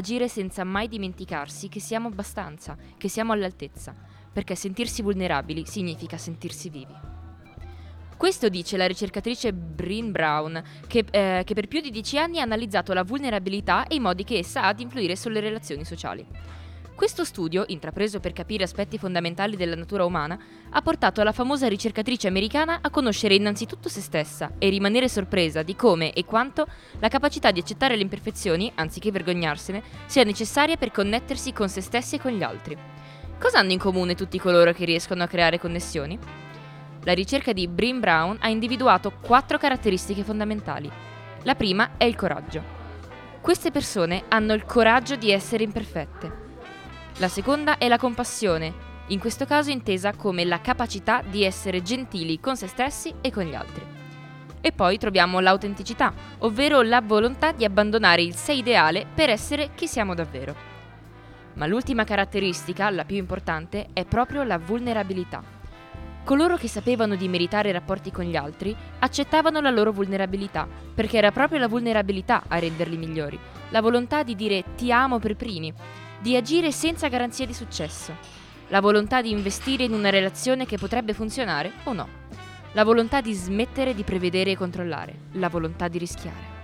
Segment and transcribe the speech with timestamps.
[0.00, 3.94] agire senza mai dimenticarsi che siamo abbastanza, che siamo all'altezza,
[4.32, 6.94] perché sentirsi vulnerabili significa sentirsi vivi.
[8.16, 12.42] Questo dice la ricercatrice Bryn Brown, che, eh, che per più di dieci anni ha
[12.42, 16.26] analizzato la vulnerabilità e i modi che essa ha di influire sulle relazioni sociali.
[17.00, 20.38] Questo studio, intrapreso per capire aspetti fondamentali della natura umana,
[20.68, 25.74] ha portato la famosa ricercatrice americana a conoscere innanzitutto se stessa e rimanere sorpresa di
[25.74, 26.66] come e quanto
[26.98, 32.16] la capacità di accettare le imperfezioni, anziché vergognarsene, sia necessaria per connettersi con se stessi
[32.16, 32.76] e con gli altri.
[33.38, 36.18] Cosa hanno in comune tutti coloro che riescono a creare connessioni?
[37.04, 40.90] La ricerca di Bryn Brown ha individuato quattro caratteristiche fondamentali.
[41.44, 42.62] La prima è il coraggio.
[43.40, 46.48] Queste persone hanno il coraggio di essere imperfette.
[47.20, 48.72] La seconda è la compassione,
[49.08, 53.44] in questo caso intesa come la capacità di essere gentili con se stessi e con
[53.44, 53.84] gli altri.
[54.62, 59.86] E poi troviamo l'autenticità, ovvero la volontà di abbandonare il sé ideale per essere chi
[59.86, 60.54] siamo davvero.
[61.56, 65.42] Ma l'ultima caratteristica, la più importante, è proprio la vulnerabilità.
[66.24, 71.32] Coloro che sapevano di meritare rapporti con gli altri accettavano la loro vulnerabilità, perché era
[71.32, 75.74] proprio la vulnerabilità a renderli migliori, la volontà di dire ti amo per primi,
[76.20, 78.14] di agire senza garanzia di successo,
[78.68, 82.08] la volontà di investire in una relazione che potrebbe funzionare o no,
[82.72, 86.58] la volontà di smettere di prevedere e controllare, la volontà di rischiare.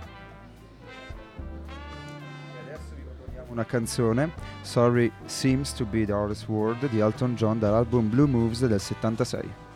[3.57, 8.63] una canzone, Sorry Seems to be the Hardest Word di Elton John dall'album Blue Moves
[8.65, 9.66] del 76.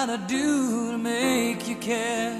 [0.00, 2.34] Gonna do to make you care?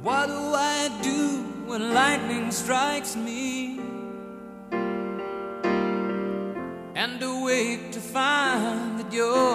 [0.00, 3.80] What do I do when lightning strikes me?
[6.94, 9.45] And awake to find that you're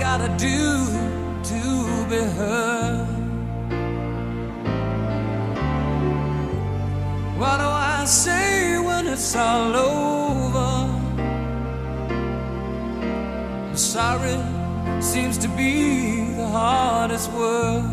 [0.00, 0.86] gotta do
[1.50, 1.60] to
[2.08, 3.06] be heard?
[7.38, 10.70] What do I say when it's all over?
[13.76, 14.38] Sorry
[15.02, 17.84] seems to be the hardest word.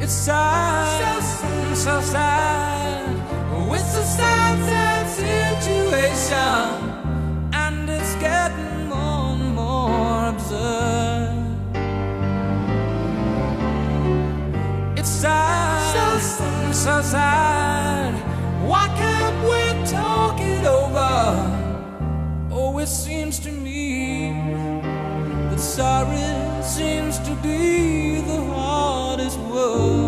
[0.00, 2.76] It's sad, so, so sad.
[3.72, 6.85] It's a sad, sad situation,
[16.86, 18.14] so.
[18.70, 21.14] Why can't we talk it over?
[22.52, 24.30] Oh, it seems to me
[25.50, 30.05] that sorry seems to be the hardest word.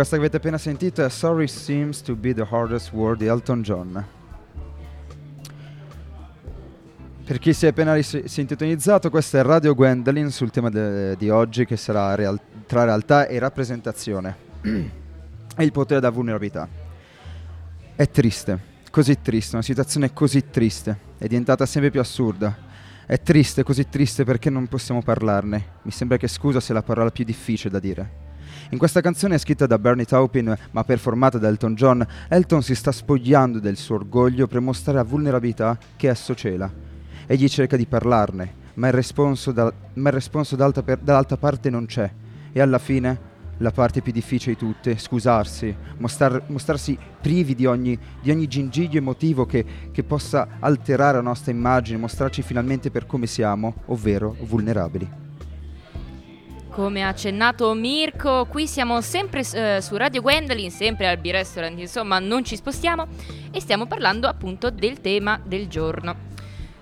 [0.00, 3.60] Questa che avete appena sentito è Sorry Seems to be the Hardest Word di Elton
[3.60, 4.02] John.
[7.22, 8.22] Per chi si è appena ris-
[9.10, 13.38] questo è Radio Gwendolyn sul tema de- di oggi che sarà real- tra realtà e
[13.38, 16.66] rappresentazione e il potere da vulnerabilità.
[17.94, 18.58] È triste,
[18.90, 22.56] così triste, una situazione così triste, è diventata sempre più assurda.
[23.04, 25.62] È triste, così triste perché non possiamo parlarne.
[25.82, 28.28] Mi sembra che scusa sia la parola più difficile da dire.
[28.70, 32.92] In questa canzone scritta da Bernie Taupin ma performata da Elton John, Elton si sta
[32.92, 36.88] spogliando del suo orgoglio per mostrare la vulnerabilità che esso cela
[37.32, 41.86] Egli cerca di parlarne, ma il responso, da, ma il responso per, dall'altra parte non
[41.86, 42.10] c'è.
[42.50, 43.20] E alla fine,
[43.58, 48.98] la parte più difficile di tutte, scusarsi, mostrar, mostrarsi privi di ogni, di ogni gingiglio
[48.98, 55.29] emotivo che, che possa alterare la nostra immagine, mostrarci finalmente per come siamo, ovvero vulnerabili.
[56.70, 62.18] Come ha accennato Mirko, qui siamo sempre uh, su Radio Gwendolyn, sempre al B-Restaurant, insomma
[62.18, 63.06] non ci spostiamo
[63.50, 66.28] e stiamo parlando appunto del tema del giorno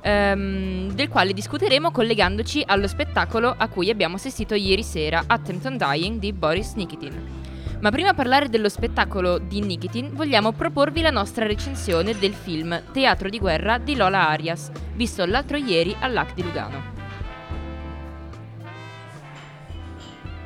[0.01, 6.19] ehm, del quale discuteremo collegandoci allo spettacolo a cui abbiamo assistito ieri sera, Attempted Dying
[6.19, 7.47] di Boris Nikitin.
[7.81, 12.83] Ma prima di parlare dello spettacolo di Nikitin, vogliamo proporvi la nostra recensione del film
[12.93, 16.98] Teatro di guerra di Lola Arias, visto l'altro ieri all'AC di Lugano.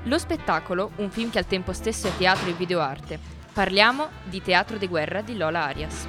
[0.07, 3.21] Lo spettacolo, un film che al tempo stesso è teatro e videoarte,
[3.53, 6.09] parliamo di Teatro di guerra di Lola Arias.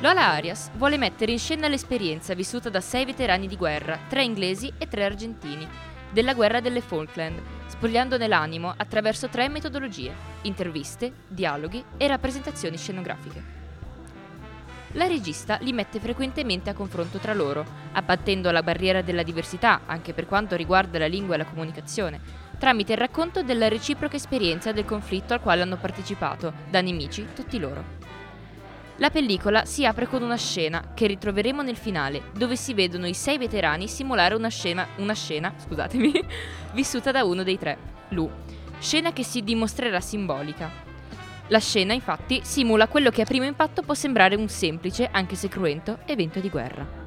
[0.00, 4.72] Lola Arias vuole mettere in scena l'esperienza vissuta da sei veterani di guerra, tre inglesi
[4.78, 5.64] e tre argentini,
[6.10, 10.12] della guerra delle Falkland, spogliandone l'animo attraverso tre metodologie,
[10.42, 13.60] interviste, dialoghi e rappresentazioni scenografiche.
[14.94, 20.12] La regista li mette frequentemente a confronto tra loro, abbattendo la barriera della diversità, anche
[20.12, 24.84] per quanto riguarda la lingua e la comunicazione, tramite il racconto della reciproca esperienza del
[24.84, 27.82] conflitto al quale hanno partecipato, da nemici tutti loro.
[28.98, 33.14] La pellicola si apre con una scena che ritroveremo nel finale, dove si vedono i
[33.14, 36.12] sei veterani simulare una scena, una scena scusatemi,
[36.72, 37.76] vissuta da uno dei tre,
[38.10, 38.30] Lu,
[38.78, 40.70] scena che si dimostrerà simbolica.
[41.48, 45.48] La scena, infatti, simula quello che a primo impatto può sembrare un semplice, anche se
[45.48, 47.01] cruento, evento di guerra.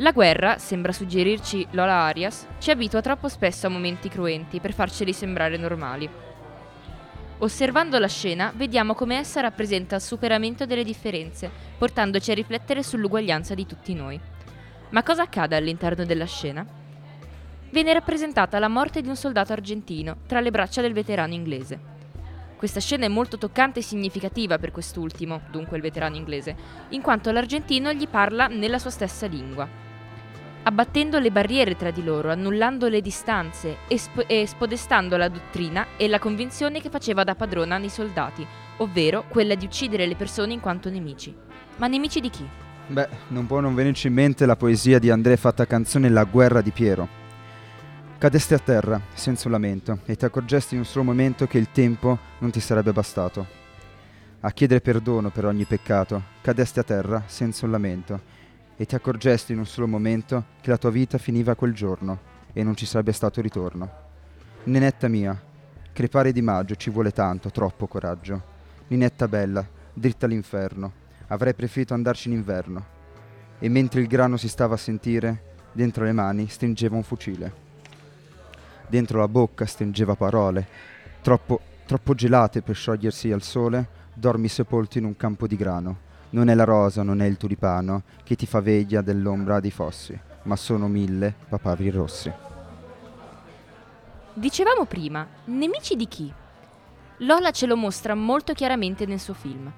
[0.00, 5.12] La guerra, sembra suggerirci Lola Arias, ci abitua troppo spesso a momenti cruenti per farceli
[5.12, 6.08] sembrare normali.
[7.36, 13.52] Osservando la scena, vediamo come essa rappresenta il superamento delle differenze, portandoci a riflettere sull'uguaglianza
[13.52, 14.18] di tutti noi.
[14.88, 16.66] Ma cosa accade all'interno della scena?
[17.68, 21.78] Viene rappresentata la morte di un soldato argentino tra le braccia del veterano inglese.
[22.56, 26.56] Questa scena è molto toccante e significativa per quest'ultimo, dunque il veterano inglese,
[26.90, 29.88] in quanto l'argentino gli parla nella sua stessa lingua
[30.62, 35.88] abbattendo le barriere tra di loro, annullando le distanze e, sp- e spodestando la dottrina
[35.96, 38.46] e la convinzione che faceva da padrona nei soldati,
[38.78, 41.34] ovvero quella di uccidere le persone in quanto nemici.
[41.76, 42.46] Ma nemici di chi?
[42.88, 46.60] Beh, non può non venirci in mente la poesia di André fatta canzone La guerra
[46.60, 47.18] di Piero.
[48.18, 51.70] Cadesti a terra, senza un lamento, e ti accorgesti in un solo momento che il
[51.72, 53.58] tempo non ti sarebbe bastato.
[54.40, 58.20] A chiedere perdono per ogni peccato, cadesti a terra, senza un lamento,
[58.80, 62.18] e ti accorgesti in un solo momento che la tua vita finiva quel giorno
[62.54, 63.90] e non ci sarebbe stato ritorno.
[64.64, 65.38] Ninetta mia,
[65.92, 68.42] crepare di maggio ci vuole tanto, troppo coraggio.
[68.86, 70.92] Ninetta bella, dritta all'inferno,
[71.26, 72.86] avrei preferito andarci in inverno.
[73.58, 77.52] E mentre il grano si stava a sentire, dentro le mani stringeva un fucile.
[78.88, 80.66] Dentro la bocca stringeva parole,
[81.20, 86.48] troppo, troppo gelate per sciogliersi al sole, dormi sepolto in un campo di grano non
[86.48, 90.56] è la rosa, non è il tulipano che ti fa veglia dell'ombra di fossi, ma
[90.56, 92.32] sono mille papaveri rossi.
[94.32, 96.32] Dicevamo prima, nemici di chi?
[97.18, 99.70] Lola ce lo mostra molto chiaramente nel suo film.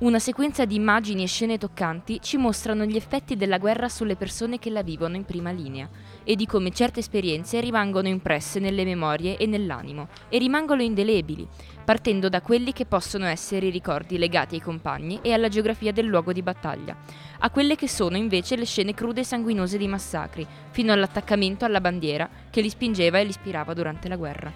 [0.00, 4.60] Una sequenza di immagini e scene toccanti ci mostrano gli effetti della guerra sulle persone
[4.60, 5.88] che la vivono in prima linea
[6.22, 11.48] e di come certe esperienze rimangono impresse nelle memorie e nell'animo e rimangono indelebili,
[11.84, 16.06] partendo da quelli che possono essere i ricordi legati ai compagni e alla geografia del
[16.06, 16.96] luogo di battaglia,
[17.40, 21.80] a quelle che sono invece le scene crude e sanguinose dei massacri, fino all'attaccamento alla
[21.80, 24.52] bandiera che li spingeva e li ispirava durante la guerra.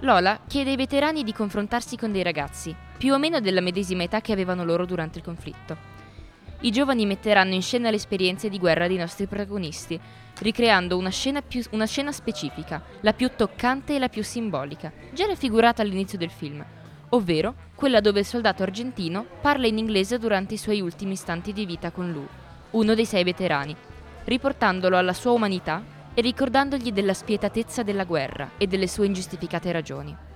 [0.00, 4.20] Lola chiede ai veterani di confrontarsi con dei ragazzi, più o meno della medesima età
[4.20, 5.96] che avevano loro durante il conflitto.
[6.60, 9.98] I giovani metteranno in scena le esperienze di guerra dei nostri protagonisti,
[10.40, 15.26] ricreando una scena, più, una scena specifica, la più toccante e la più simbolica, già
[15.26, 16.64] raffigurata all'inizio del film,
[17.10, 21.64] ovvero quella dove il soldato argentino parla in inglese durante i suoi ultimi istanti di
[21.64, 22.26] vita con Lou,
[22.70, 23.76] uno dei sei veterani,
[24.24, 30.26] riportandolo alla sua umanità e ricordandogli della spietatezza della guerra e delle sue ingiustificate ragioni.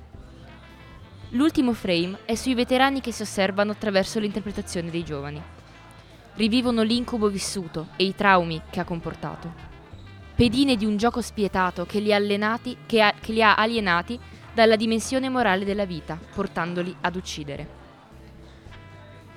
[1.35, 5.41] L'ultimo frame è sui veterani che si osservano attraverso l'interpretazione dei giovani.
[6.35, 9.51] Rivivono l'incubo vissuto e i traumi che ha comportato.
[10.35, 14.19] Pedine di un gioco spietato che li, allenati, che ha- che li ha alienati
[14.53, 17.81] dalla dimensione morale della vita, portandoli ad uccidere.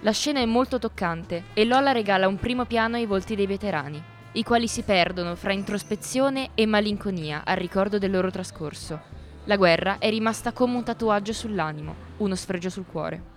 [0.01, 4.03] La scena è molto toccante e Lola regala un primo piano ai volti dei veterani,
[4.33, 9.14] i quali si perdono fra introspezione e malinconia al ricordo del loro trascorso.
[9.47, 13.33] La guerra è rimasta come un tatuaggio sull'animo, uno sfregio sul cuore.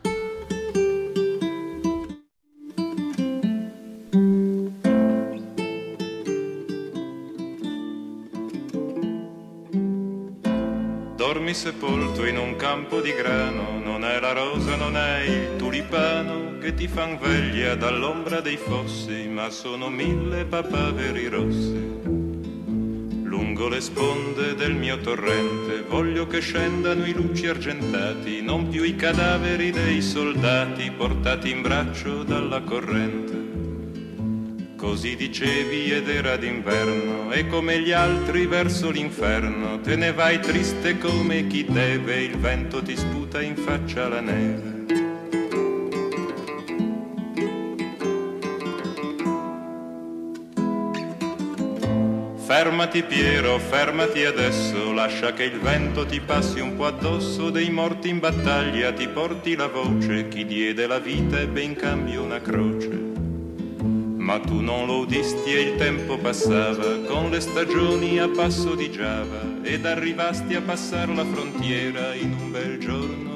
[11.15, 16.57] Dormi sepolto in un campo di grano, non è la rosa, non è il tulipano
[16.59, 22.18] che ti fan veglia dall'ombra dei fossi, ma sono mille papaveri rossi.
[23.29, 28.97] Lungo le sponde del mio torrente voglio che scendano i luci argentati, non più i
[28.97, 34.77] cadaveri dei soldati portati in braccio dalla corrente.
[34.77, 40.97] Così dicevi ed era d'inverno e come gli altri verso l'inferno te ne vai triste
[40.97, 44.68] come chi deve, il vento ti sputa in faccia la neve.
[52.61, 58.09] Fermati Piero, fermati adesso, lascia che il vento ti passi un po' addosso, dei morti
[58.09, 62.89] in battaglia ti porti la voce, chi diede la vita ebbe in cambio una croce.
[64.17, 66.99] Ma tu non lo udisti e il tempo passava.
[67.07, 69.41] Con le stagioni a passo di Giava.
[69.63, 73.28] Ed arrivasti a passare la frontiera in un bel giorno.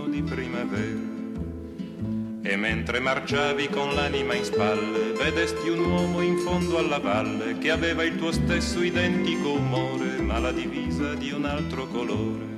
[2.45, 7.71] E mentre marciavi con l'anima in spalle, vedesti un uomo in fondo alla valle che
[7.71, 12.51] aveva il tuo stesso identico umore, ma la divisa di un altro colore.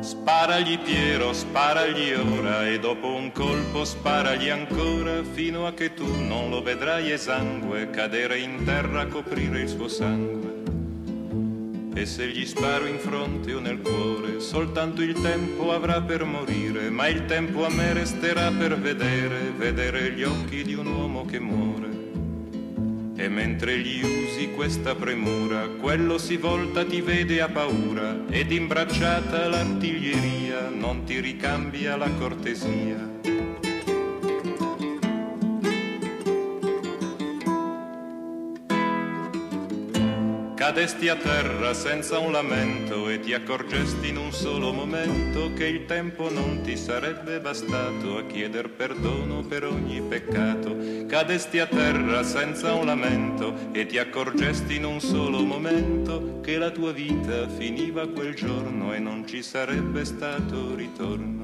[0.00, 6.50] Sparagli Piero, sparagli ora e dopo un colpo sparagli ancora fino a che tu non
[6.50, 10.57] lo vedrai esangue cadere in terra a coprire il suo sangue.
[11.98, 16.90] E se gli sparo in fronte o nel cuore, soltanto il tempo avrà per morire,
[16.90, 21.40] ma il tempo a me resterà per vedere, vedere gli occhi di un uomo che
[21.40, 21.88] muore.
[23.16, 29.48] E mentre gli usi questa premura, quello si volta, ti vede a paura, ed imbracciata
[29.48, 33.37] l'artiglieria non ti ricambia la cortesia.
[40.58, 45.86] Cadesti a terra senza un lamento e ti accorgesti in un solo momento che il
[45.86, 50.76] tempo non ti sarebbe bastato a chieder perdono per ogni peccato.
[51.06, 56.70] Cadesti a terra senza un lamento e ti accorgesti in un solo momento che la
[56.70, 61.38] tua vita finiva quel giorno e non ci sarebbe stato ritorno.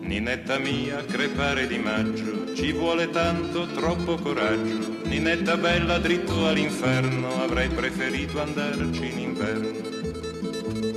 [0.00, 4.98] Ninetta mia, crepare di maggio, ci vuole tanto, troppo coraggio.
[5.04, 9.88] Ninetta bella, dritto all'inferno, avrei preferito andarci in inverno.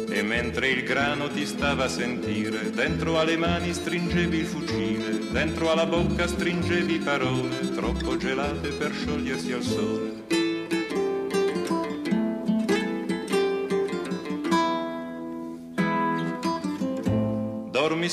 [0.09, 5.71] E mentre il grano ti stava a sentire, dentro alle mani stringevi il fucile, dentro
[5.71, 10.12] alla bocca stringevi parole, troppo gelate per sciogliersi al sole.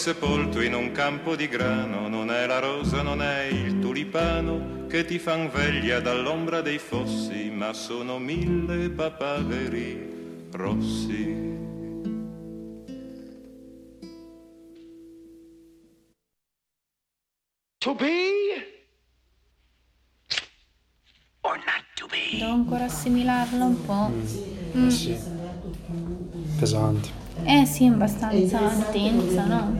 [0.00, 5.04] Sepolto in un campo di grano, non è la rosa, non è il tulipano che
[5.04, 11.48] ti fan veglia dall'ombra dei fossi, ma sono mille papaveri rossi.
[17.76, 18.88] To be
[21.42, 22.38] or not to be?
[22.38, 24.10] Devo ancora assimilarla un po'.
[24.78, 24.88] Mm.
[24.88, 25.14] Sì.
[26.58, 27.19] Pesante.
[27.44, 29.76] Eh sì, abbastanza intensa, no?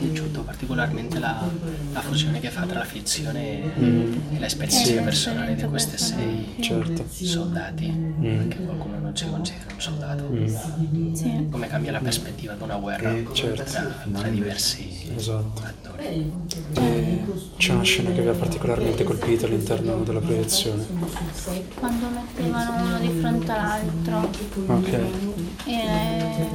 [0.00, 1.42] Mi è piaciuto particolarmente la,
[1.92, 3.72] la fusione che fa tra la fizione e,
[4.34, 7.04] e l'esperienza Sì, personale di questi sei Certo.
[7.10, 7.86] soldati,
[8.20, 10.30] perché qualcuno non si considera un soldato.
[11.14, 11.48] Sì.
[11.50, 13.62] Come cambia la prospettiva di una guerra certo.
[13.64, 15.62] tra, tra diversi Esatto.
[15.64, 16.32] attori.
[16.74, 17.24] E
[17.56, 20.84] c'è una scena che vi ha particolarmente colpito all'interno della proiezione.
[21.74, 24.30] Quando mettevano uno di fronte all'altro
[24.66, 24.98] Ok.
[25.66, 26.46] e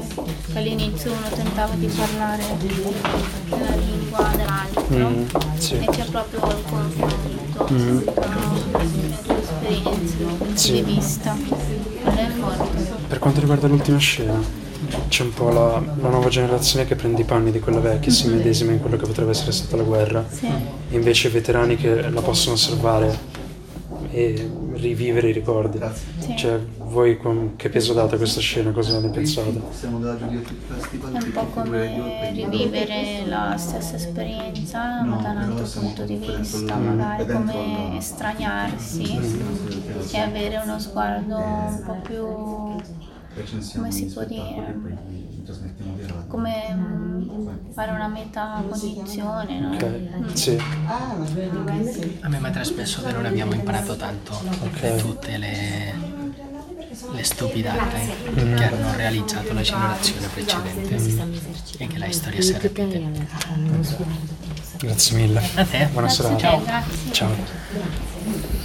[0.54, 2.44] all'inizio uno tentava di parlare
[3.50, 5.26] la lingua dell'altro Mm,
[5.58, 5.76] sì.
[5.76, 8.36] e c'è proprio il confronto tra
[8.80, 10.18] le tue esperienze,
[10.54, 10.72] Sì.
[10.74, 11.36] di vista.
[13.08, 14.40] Per quanto riguarda l'ultima scena,
[15.08, 18.14] c'è un po' la, la nuova generazione che prende i panni di quella vecchia e
[18.14, 20.24] si medesima in quello che potrebbe essere stata la guerra.
[20.30, 20.46] Sì.
[20.48, 23.18] E invece i veterani che la possono osservare
[24.12, 24.50] e
[24.84, 25.80] rivivere i ricordi.
[26.20, 26.36] Sì.
[26.38, 28.72] Cioè, voi con che peso date a questa scena?
[28.72, 29.50] Cosa ne pensate?
[29.50, 36.76] È un po' come rivivere la stessa esperienza ma da un altro punto di vista,
[36.76, 39.20] magari come estraniarsi
[40.12, 42.26] e avere uno sguardo un po' più,
[43.76, 45.23] come si può dire,
[46.34, 49.74] come mm, fare una metacognizione, no?
[49.76, 50.58] Ok, sì.
[52.22, 54.42] A me mi ha trasmesso che non abbiamo imparato tanto
[54.82, 55.94] da tutte le,
[57.12, 58.00] le stupidate
[58.34, 60.96] che hanno realizzato la generazione precedente
[61.78, 63.28] e che la storia si ripete.
[64.80, 65.42] Grazie mille.
[65.54, 65.88] A te.
[65.92, 66.38] Buona serata.
[66.40, 66.64] Ciao.
[67.12, 68.63] Ciao.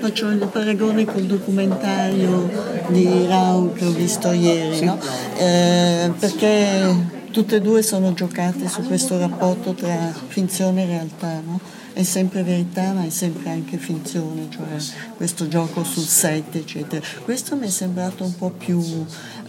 [0.00, 2.50] Faccio il paragone col documentario
[2.88, 4.98] di Rau che ho visto ieri, no?
[5.36, 11.42] Eh, perché tutte e due sono giocate su questo rapporto tra finzione e realtà.
[11.44, 11.60] No?
[11.92, 14.64] È sempre verità ma è sempre anche finzione, cioè
[15.16, 17.04] questo gioco sul set, eccetera.
[17.22, 18.82] Questo mi è sembrato un po' più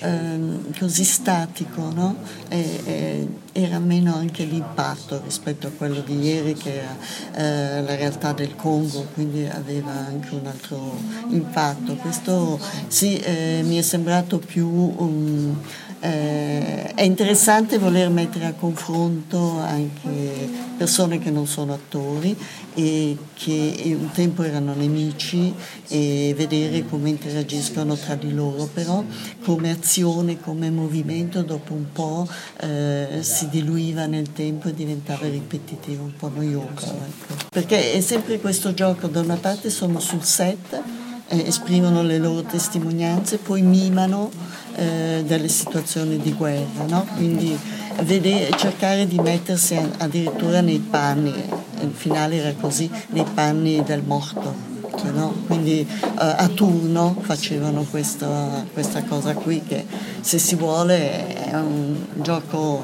[0.01, 2.15] ehm, così statico, no?
[2.49, 6.95] E- e- era meno anche l'impatto rispetto a quello di ieri che era
[7.33, 10.97] eh, la realtà del Congo, quindi aveva anche un altro
[11.29, 11.95] impatto.
[11.95, 15.55] Questo sì, eh, mi è sembrato più un,
[15.99, 22.35] eh, è interessante voler mettere a confronto anche persone che non sono attori
[22.73, 25.53] e che un tempo erano nemici
[25.87, 29.03] e vedere come interagiscono tra di loro, però
[29.43, 32.27] come azione, come movimento dopo un po'
[32.61, 36.85] eh, si diluiva nel tempo e diventava ripetitivo, un po' noioso.
[36.85, 37.35] Ecco.
[37.49, 40.81] Perché è sempre questo gioco, da una parte sono sul set,
[41.27, 44.29] eh, esprimono le loro testimonianze, poi mimano
[44.75, 47.05] eh, delle situazioni di guerra, no?
[47.15, 47.57] quindi
[48.03, 51.33] vede- cercare di mettersi addirittura nei panni,
[51.81, 54.69] il finale era così, nei panni del morto.
[55.11, 55.33] no?
[55.47, 59.85] Quindi eh, a turno facevano questa, questa cosa qui che
[60.21, 62.83] se si vuole è un gioco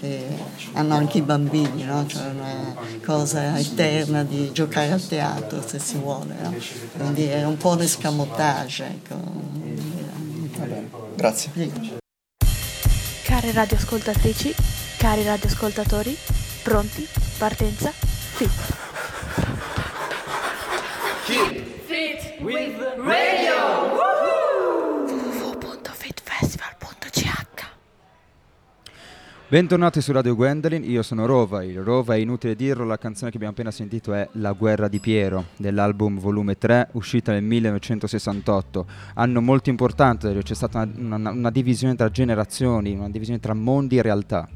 [0.00, 0.26] che
[0.72, 2.06] hanno anche i bambini, no?
[2.06, 6.34] cioè una cosa eterna di giocare al teatro se si vuole.
[6.40, 6.54] no?
[6.96, 8.84] Quindi è un po' un escamotage.
[8.84, 9.16] Ecco.
[11.16, 11.50] Grazie.
[13.24, 14.54] Care radioascoltatrici,
[14.96, 16.16] cari radioascoltatori,
[16.62, 17.06] pronti?
[17.36, 18.07] Partenza?
[18.38, 18.46] Sì.
[26.28, 27.66] www.fitfestival.ch
[29.48, 33.36] Bentornati su Radio Gwendolyn, io sono Rova, il Rova è inutile dirlo, la canzone che
[33.36, 39.40] abbiamo appena sentito è La guerra di Piero, dell'album volume 3, uscita nel 1968, anno
[39.40, 43.98] molto importante, dove c'è stata una, una- una divisione tra generazioni, una divisione tra mondi
[43.98, 44.48] e realtà.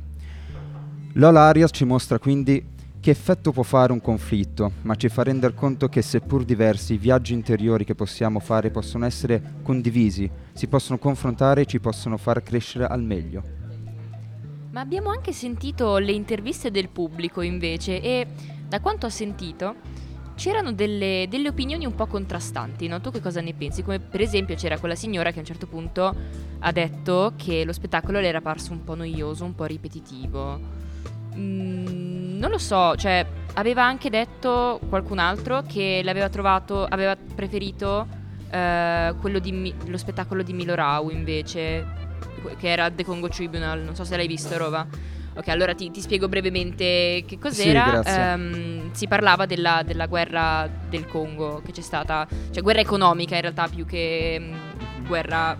[1.14, 2.64] Lola Arias ci mostra quindi
[3.02, 6.98] che effetto può fare un conflitto, ma ci fa rendere conto che seppur diversi, i
[6.98, 12.44] viaggi interiori che possiamo fare possono essere condivisi, si possono confrontare e ci possono far
[12.44, 13.42] crescere al meglio.
[14.70, 18.24] Ma abbiamo anche sentito le interviste del pubblico invece e
[18.68, 19.74] da quanto ho sentito
[20.36, 23.00] c'erano delle, delle opinioni un po' contrastanti, no?
[23.00, 23.82] Tu che cosa ne pensi?
[23.82, 26.14] Come per esempio c'era quella signora che a un certo punto
[26.60, 30.60] ha detto che lo spettacolo le era parso un po' noioso, un po' ripetitivo.
[31.34, 33.24] Mm, non lo so, cioè
[33.54, 38.08] aveva anche detto qualcun altro che l'aveva trovato, aveva preferito
[38.50, 41.86] eh, quello di lo spettacolo di Milo Rau invece,
[42.58, 44.84] che era The Congo Tribunal, non so se l'hai visto Rova.
[45.34, 47.84] Ok, allora ti, ti spiego brevemente che cos'era.
[47.84, 48.20] Sì, grazie.
[48.20, 53.42] Ehm, si parlava della, della guerra del Congo che c'è stata, cioè guerra economica in
[53.42, 55.56] realtà più che mm, guerra,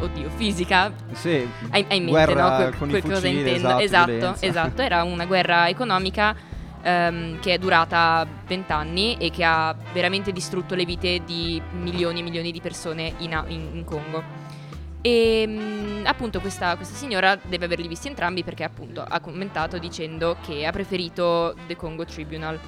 [0.00, 2.54] oddio, fisica, Sì, hai, hai in mente, no?
[2.56, 3.78] Que- con i que- cosa fucili, intendo?
[3.78, 6.34] esatto, esatto, esatto, era una guerra economica
[6.82, 12.22] ehm, che è durata vent'anni e che ha veramente distrutto le vite di milioni e
[12.22, 14.38] milioni di persone in, in- in Congo.
[15.02, 20.36] E mm, appunto questa, questa signora deve averli visti entrambi perché appunto ha commentato dicendo
[20.44, 22.58] che ha preferito The Congo Tribunal.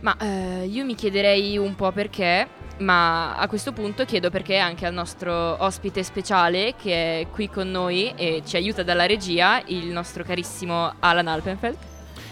[0.00, 2.46] Ma eh, io mi chiederei un po' perché,
[2.78, 7.70] ma a questo punto chiedo perché anche al nostro ospite speciale che è qui con
[7.70, 11.76] noi e ci aiuta dalla regia, il nostro carissimo Alan Alpenfeld.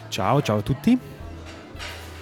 [0.08, 0.98] Ciao, ciao a tutti.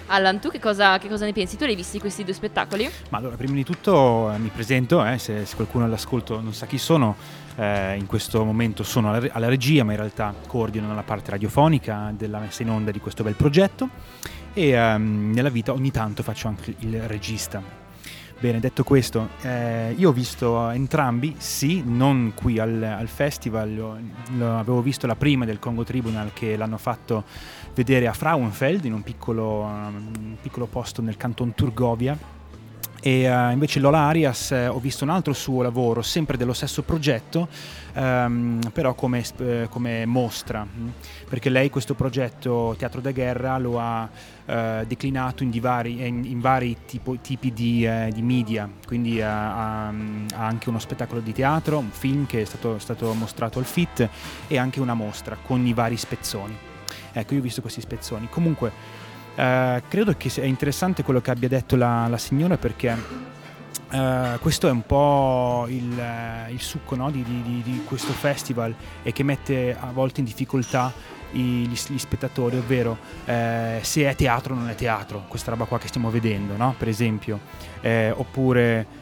[0.07, 1.55] Alan, tu che cosa, che cosa ne pensi?
[1.55, 2.89] Tu hai visti questi due spettacoli?
[3.09, 6.65] Ma allora, prima di tutto eh, mi presento, eh, se, se qualcuno all'ascolto non sa
[6.65, 7.15] chi sono,
[7.55, 12.13] eh, in questo momento sono alla, alla regia, ma in realtà coordino la parte radiofonica
[12.13, 13.87] della messa in onda di questo bel progetto
[14.53, 17.80] e ehm, nella vita ogni tanto faccio anche il regista.
[18.41, 23.97] Bene, detto questo, eh, io ho visto entrambi, sì, non qui al, al festival, lo,
[24.35, 27.23] lo avevo visto la prima del Congo Tribunal che l'hanno fatto
[27.75, 32.17] vedere a Frauenfeld, in un piccolo, un piccolo posto nel canton Turgovia,
[33.03, 36.83] e uh, invece Lola Arias eh, ho visto un altro suo lavoro, sempre dello stesso
[36.83, 37.47] progetto,
[37.93, 40.91] ehm, però come, eh, come, mostra, mh?
[41.27, 44.07] perché lei questo progetto Teatro da Guerra lo ha
[44.51, 49.87] eh, declinato in, divari, in, in vari tipo, tipi di, eh, di, media, quindi ha,
[49.87, 49.93] ha,
[50.35, 54.09] anche uno spettacolo di teatro, un film che è stato, stato mostrato al FIT
[54.47, 56.53] e anche una mostra con i vari spezzoni.
[57.13, 58.27] Ecco, io ho visto questi spezzoni.
[58.29, 58.73] Comunque,
[59.35, 63.29] eh, credo che sia interessante quello che abbia detto la, la signora perché
[63.91, 67.11] Uh, questo è un po' il, uh, il succo no?
[67.11, 70.93] di, di, di, questo festival e che mette a volte in difficoltà
[71.31, 73.31] gli, gli, spettatori, ovvero uh,
[73.81, 76.75] se è teatro o non è teatro, questa roba qua che stiamo vedendo, no?
[76.77, 77.39] per esempio.
[78.15, 78.99] oppure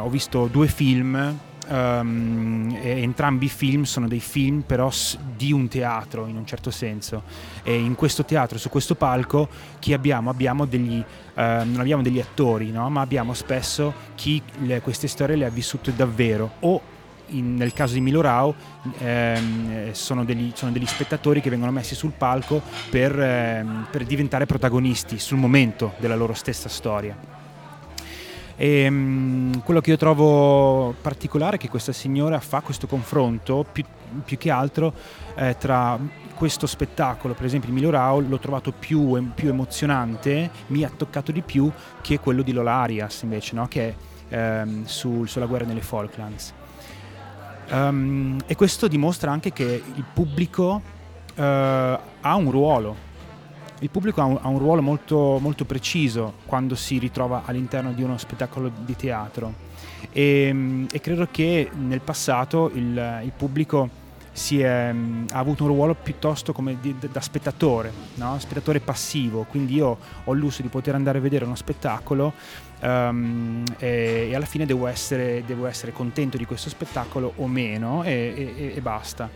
[0.00, 4.90] ho visto due film Um, entrambi i film sono dei film però
[5.36, 7.22] di un teatro in un certo senso
[7.62, 9.48] e in questo teatro, su questo palco
[9.78, 10.28] chi abbiamo?
[10.28, 12.90] Abbiamo degli, uh, non abbiamo degli attori no?
[12.90, 16.80] ma abbiamo spesso chi le, queste storie le ha vissute davvero o
[17.32, 18.54] in, nel caso di Milorao
[18.98, 24.46] ehm, sono, degli, sono, degli, spettatori che vengono messi sul palco per, ehm, per diventare
[24.46, 27.16] protagonisti sul momento della loro stessa storia.
[28.56, 33.84] E, um, quello che io trovo particolare è che questa signora fa questo confronto più,
[34.24, 34.92] più che altro
[35.34, 35.98] eh, tra
[36.34, 41.40] questo spettacolo, per esempio di Milorao, l'ho trovato più, più, emozionante, mi ha toccato di
[41.40, 43.68] più che quello di Lola Arias invece, no?
[43.68, 43.94] che è
[44.34, 46.52] ehm, sul, sulla guerra nelle Falklands.
[47.72, 50.82] Um, e questo dimostra anche che il pubblico
[51.34, 53.10] uh, ha un ruolo.
[53.80, 58.02] Il pubblico ha un, ha un ruolo molto, molto, preciso quando si ritrova all'interno di
[58.02, 59.70] uno spettacolo di teatro.
[60.12, 63.88] E, e credo che nel passato il, il pubblico
[64.32, 68.38] è, ha avuto un ruolo piuttosto come di, da spettatore, no?
[68.38, 72.32] spettatore passivo, quindi io ho il lusso di poter andare a vedere uno spettacolo
[72.82, 78.02] um, e, e, alla fine devo essere, devo essere, contento di questo spettacolo o meno
[78.04, 79.30] e, e, e basta.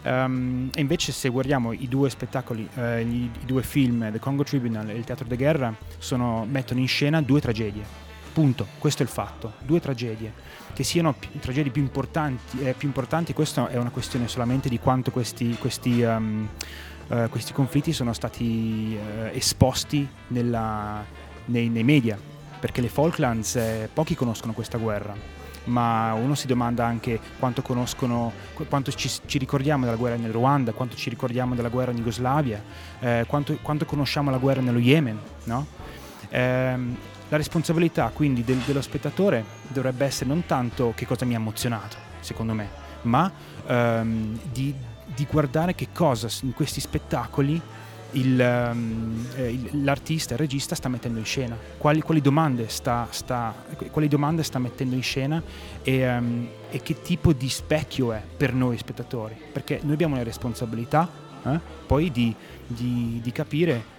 [0.00, 4.44] Um, e invece se guardiamo i due spettacoli, eh, gli, i due film, The Congo
[4.44, 8.06] Tribunal e Il Teatro di Guerra, sono, mettono in scena due tragedie.
[8.32, 10.32] Punto, questo è il fatto, due tragedie.
[10.72, 14.78] Che siano p- tragedie più importanti, eh, più importanti, questa è una questione solamente di
[14.78, 16.48] quanto questi, questi, um,
[17.08, 21.04] uh, questi conflitti sono stati uh, esposti nella,
[21.46, 22.16] nei, nei, media,
[22.58, 25.36] perché le Falklands eh, pochi conoscono questa guerra
[25.68, 28.32] ma uno si domanda anche quanto conoscono,
[28.68, 32.62] quanto ci, ci ricordiamo della guerra nel Ruanda, quanto ci ricordiamo della guerra in Jugoslavia,
[33.00, 35.18] eh, quanto, quanto, conosciamo la guerra nello Yemen.
[35.44, 35.66] No?
[36.30, 36.78] Eh,
[37.30, 41.96] la responsabilità quindi del, dello spettatore dovrebbe essere non tanto che cosa mi ha emozionato,
[42.20, 42.68] secondo me,
[43.02, 43.30] ma
[43.66, 44.74] ehm, di,
[45.14, 47.60] di guardare che cosa in questi spettacoli
[48.12, 53.54] il, um, il, l'artista, il regista sta mettendo in scena, quali, quali, domande, sta, sta,
[53.90, 55.42] quali domande, sta, mettendo in scena
[55.82, 60.22] e, um, e, che tipo di specchio è per noi spettatori, perché noi abbiamo la
[60.22, 61.08] responsabilità
[61.44, 62.34] eh, poi di,
[62.66, 63.96] di, di capire,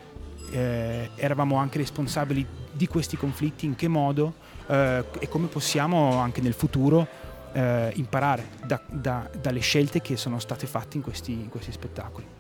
[0.52, 4.34] eh, eravamo anche responsabili di questi conflitti, in che modo
[4.68, 7.08] eh, e come possiamo anche nel futuro
[7.52, 12.39] eh, imparare da, da, dalle scelte che sono state fatte in questi, in questi spettacoli.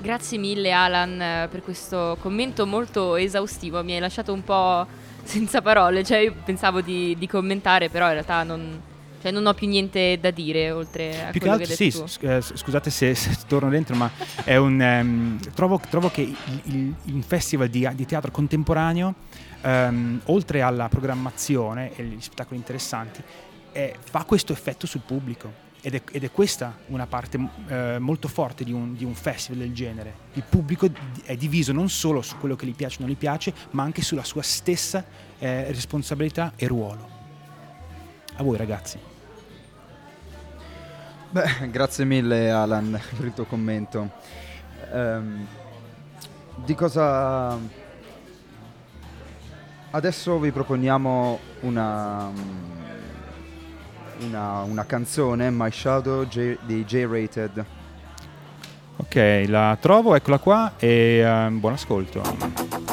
[0.00, 4.86] Grazie mille Alan per questo commento molto esaustivo, mi hai lasciato un po'
[5.22, 8.80] senza parole, cioè io pensavo di, di commentare, però in realtà non,
[9.20, 12.22] cioè non ho più niente da dire oltre a più quello che, altro, che sì,
[12.22, 14.10] eh, scusate se, se, torno dentro, ma
[14.44, 19.14] è un, um, trovo, trovo, che il, il, il festival di, di, teatro contemporaneo,
[19.62, 23.22] um, oltre alla programmazione e gli spettacoli interessanti,
[23.72, 27.38] eh, fa questo effetto sul pubblico ed è, ed è, questa una parte
[27.68, 30.14] eh, molto forte di un, di un, festival del genere.
[30.34, 30.88] Il pubblico
[31.24, 34.02] è diviso non solo su quello che gli piace o non gli piace, ma anche
[34.02, 35.04] sulla sua stessa
[35.38, 37.08] eh, responsabilità e ruolo.
[38.36, 38.98] A voi ragazzi.
[41.30, 44.10] Beh, grazie mille Alan per il tuo commento.
[44.92, 45.46] Um,
[46.56, 47.58] di cosa...
[49.92, 52.30] Adesso vi proponiamo una
[54.24, 57.64] una, una canzone, My Shadow J, di J-Rated.
[58.96, 62.89] Ok, la trovo, eccola qua e um, buon ascolto.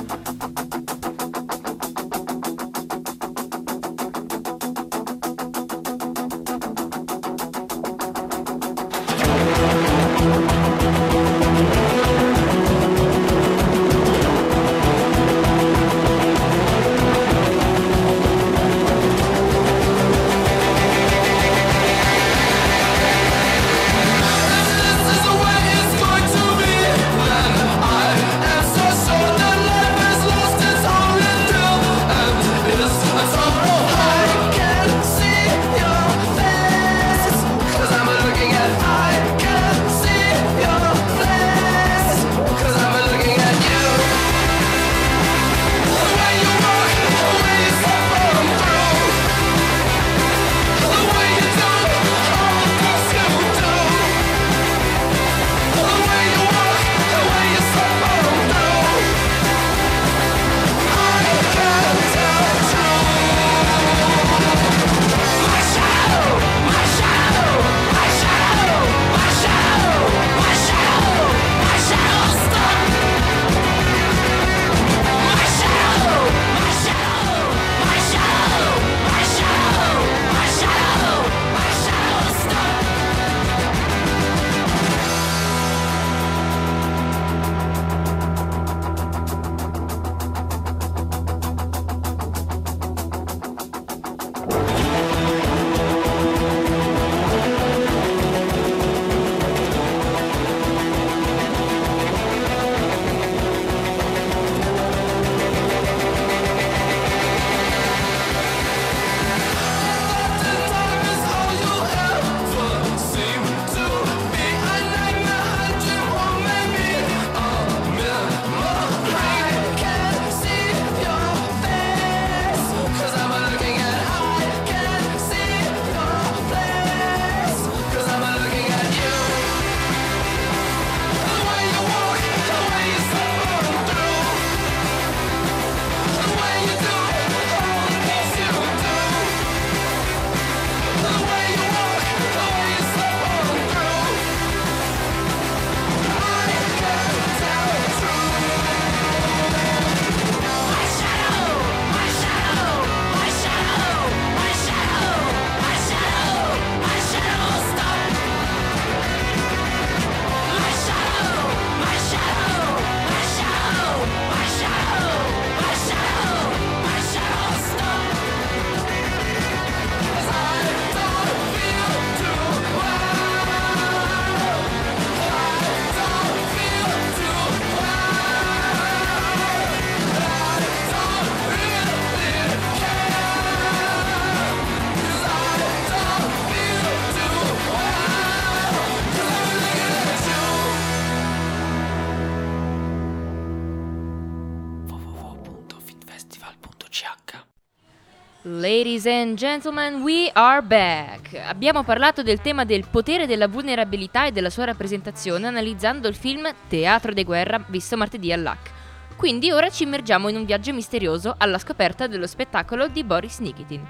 [199.38, 201.40] Gentlemen, we are back.
[201.46, 206.52] Abbiamo parlato del tema del potere della vulnerabilità e della sua rappresentazione analizzando il film
[206.68, 208.72] Teatro de guerra visto martedì all'AC.
[209.16, 213.86] Quindi ora ci immergiamo in un viaggio misterioso alla scoperta dello spettacolo di Boris Nikitin.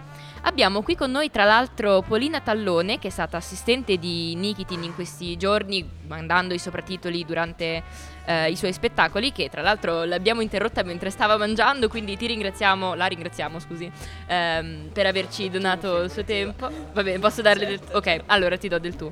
[0.48, 4.96] Abbiamo qui con noi tra l'altro Polina Tallone, che è stata assistente di Nikitin in
[4.96, 7.84] questi giorni, mandando i soprattitoli durante
[8.24, 12.94] eh, i suoi spettacoli, che tra l'altro l'abbiamo interrotta mentre stava mangiando, quindi ti ringraziamo,
[12.94, 13.92] la ringraziamo, scusi,
[14.28, 16.70] ehm, per averci donato il suo tempo.
[16.94, 17.80] Va bene, posso darle del...
[17.92, 19.12] Ok, allora ti do del tu.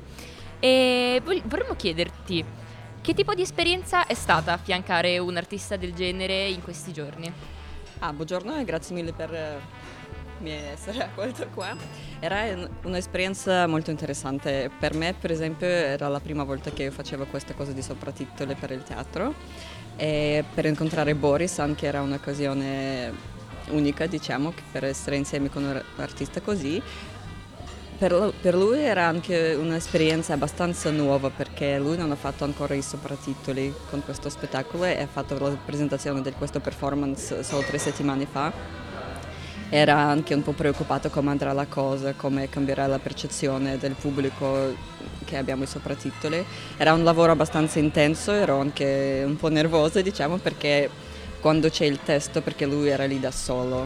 [0.61, 2.45] E vorremmo chiederti,
[3.01, 7.29] che tipo di esperienza è stata affiancare un artista del genere in questi giorni?
[7.99, 9.93] Ah, buongiorno e grazie mille per
[10.39, 11.75] mi essere accolto qua.
[12.19, 14.69] Era un'esperienza molto interessante.
[14.79, 18.71] Per me, per esempio, era la prima volta che facevo queste cose di sopratitoli per
[18.71, 19.33] il teatro
[19.97, 23.33] e per incontrare Boris anche era un'occasione
[23.69, 26.81] unica, diciamo, per essere insieme con un artista così.
[27.97, 33.73] Per, lui era anche un'esperienza abbastanza nuova perché lui non ha fatto ancora i sopratitoli
[33.89, 38.51] con questo spettacolo e ha fatto la presentazione di questo performance solo tre settimane fa
[39.75, 44.73] era anche un po' preoccupato come andrà la cosa, come cambierà la percezione del pubblico
[45.25, 46.45] che abbiamo i sopratitoli.
[46.77, 50.89] Era un lavoro abbastanza intenso, ero anche un po' nervosa diciamo perché
[51.41, 53.85] quando c'è il testo, perché lui era lì da solo,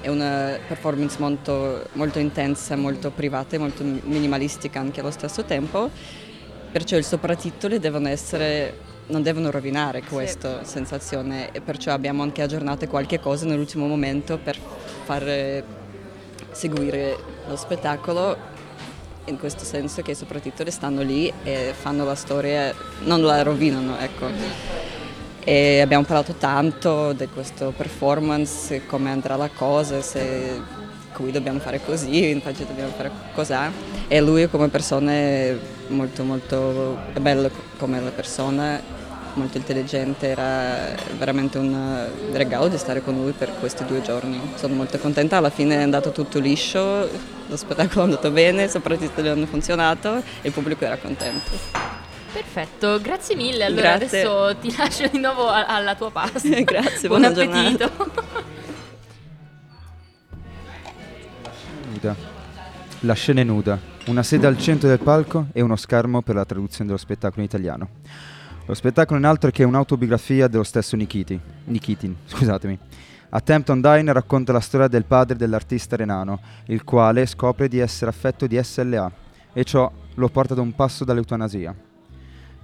[0.00, 5.90] è una performance molto, molto intensa, molto privata e molto minimalistica anche allo stesso tempo,
[6.72, 10.70] perciò i sopratitoli devono essere non devono rovinare questa sì.
[10.70, 14.56] sensazione e perciò abbiamo anche aggiornato qualche cosa nell'ultimo momento per
[15.04, 15.62] far
[16.52, 18.36] seguire lo spettacolo
[19.26, 24.26] in questo senso che soprattutto stanno lì e fanno la storia, non la rovinano, ecco.
[25.42, 30.60] E abbiamo parlato tanto di questo performance, come andrà la cosa, se
[31.12, 33.54] qui dobbiamo fare così, infatti dobbiamo fare così.
[34.08, 35.56] E lui come persona è
[35.88, 38.98] molto molto bello come la persona
[39.34, 44.40] molto intelligente, era veramente un regalo di stare con lui per questi due giorni.
[44.56, 47.08] Sono molto contenta, alla fine è andato tutto liscio,
[47.46, 51.98] lo spettacolo è andato bene, soprattutto hanno funzionato e il pubblico era contento.
[52.32, 53.64] Perfetto, grazie mille.
[53.64, 54.20] Allora grazie.
[54.20, 56.48] adesso ti lascio di nuovo alla tua pasta.
[56.62, 57.90] grazie, buon appetito.
[61.90, 62.16] Nuda.
[63.04, 66.44] La scena è nuda, una sede al centro del palco e uno schermo per la
[66.44, 67.88] traduzione dello spettacolo in italiano.
[68.66, 72.16] Lo spettacolo è altro che un'autobiografia dello stesso Nikiti, Nikitin.
[72.24, 72.78] Scusatemi.
[73.30, 78.10] A Tempton Dine racconta la storia del padre dell'artista renano, il quale scopre di essere
[78.10, 79.10] affetto di SLA
[79.52, 81.74] e ciò lo porta ad un passo dall'eutanasia.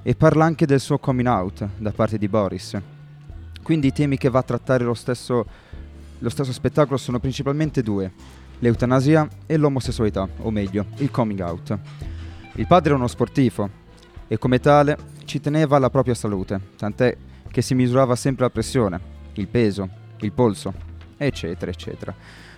[0.02, 2.76] E parla anche del suo coming out da parte di Boris.
[3.62, 5.46] Quindi i temi che va a trattare lo stesso,
[6.18, 8.12] lo stesso spettacolo sono principalmente due,
[8.60, 11.78] l'eutanasia e l'omosessualità, o meglio, il coming out.
[12.54, 13.68] Il padre è uno sportivo
[14.28, 17.14] e come tale ci teneva alla propria salute, tant'è
[17.50, 19.00] che si misurava sempre la pressione,
[19.34, 19.88] il peso,
[20.20, 20.72] il polso,
[21.18, 22.14] eccetera, eccetera.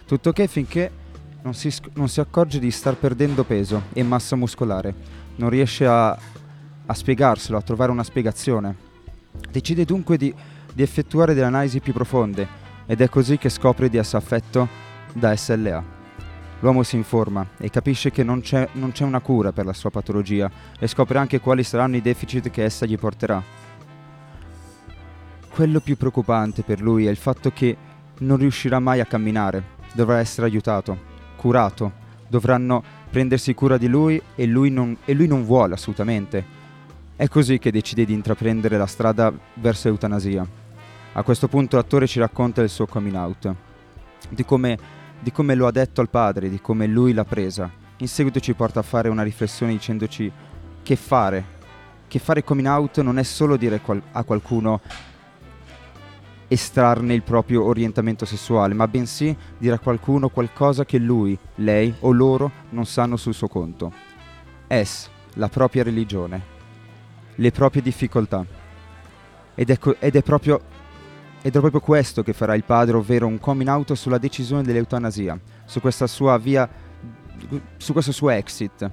[0.07, 0.91] Tutto che finché
[1.43, 4.95] non si, non si accorge di star perdendo peso e massa muscolare,
[5.37, 8.87] non riesce a, a spiegarselo, a trovare una spiegazione.
[9.51, 10.33] Decide dunque di,
[10.73, 12.47] di effettuare delle analisi più profonde
[12.87, 14.69] ed è così che scopre di essere affetto
[15.13, 15.98] da SLA.
[16.61, 19.91] L'uomo si informa e capisce che non c'è, non c'è, una cura per la sua
[19.91, 23.41] patologia e scopre anche quali saranno i deficit che essa gli porterà.
[25.49, 27.77] Quello più preoccupante per lui è il fatto che
[28.19, 30.99] non riuscirà mai a camminare, dovrà essere aiutato,
[31.37, 31.93] curato,
[32.27, 36.57] dovranno prendersi cura di lui e lui non, e lui non vuole assolutamente.
[37.15, 40.47] È così che decide di intraprendere la strada verso l'eutanasia.
[41.13, 43.55] A questo punto l'attore ci racconta il suo coming out,
[44.29, 47.71] di come di come lo ha detto al padre, di come lui l'ha presa.
[47.99, 50.31] In seguito ci porta a fare una riflessione dicendoci
[50.83, 51.57] che fare.
[52.07, 54.81] Che fare coming out non è solo dire qual- a qualcuno
[56.49, 62.11] estrarne il proprio orientamento sessuale, ma bensì dire a qualcuno qualcosa che lui, lei o
[62.11, 63.93] loro non sanno sul suo conto.
[64.67, 66.43] Es, la propria religione,
[67.35, 68.45] le proprie difficoltà.
[69.55, 70.63] Ed è, co- ed è proprio
[71.41, 75.39] ed è proprio questo che farà il padre, ovvero un coming out sulla decisione dell'eutanasia,
[75.65, 76.69] su questa sua via,
[77.77, 78.91] su questo suo exit,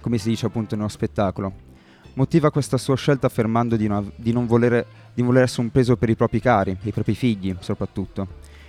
[0.00, 1.70] come si dice appunto nello spettacolo.
[2.14, 5.96] Motiva questa sua scelta affermando di, no, di non volere, di voler essere un peso
[5.96, 8.28] per i propri cari, i propri figli soprattutto.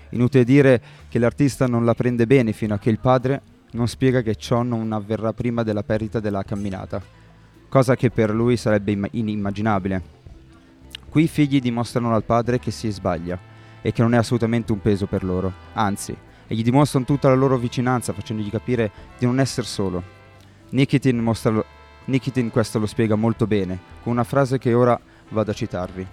[0.10, 4.22] Inutile dire che l'artista non la prende bene fino a che il padre non spiega
[4.22, 7.02] che ciò non avverrà prima della perdita della camminata,
[7.68, 10.22] cosa che per lui sarebbe inimmaginabile.
[11.14, 13.38] Qui i figli dimostrano al padre che si sbaglia
[13.84, 17.36] e che non è assolutamente un peso per loro, anzi, e gli dimostrano tutta la
[17.36, 20.02] loro vicinanza facendogli capire di non essere solo.
[20.70, 21.66] Nikitin, lo-
[22.06, 25.00] Nikitin questo lo spiega molto bene, con una frase che ora
[25.30, 26.08] vado a citarvi.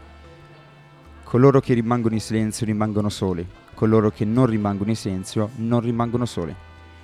[1.25, 6.27] Coloro che rimangono in silenzio rimangono soli, coloro che non rimangono in silenzio non rimangono
[6.27, 6.55] soli.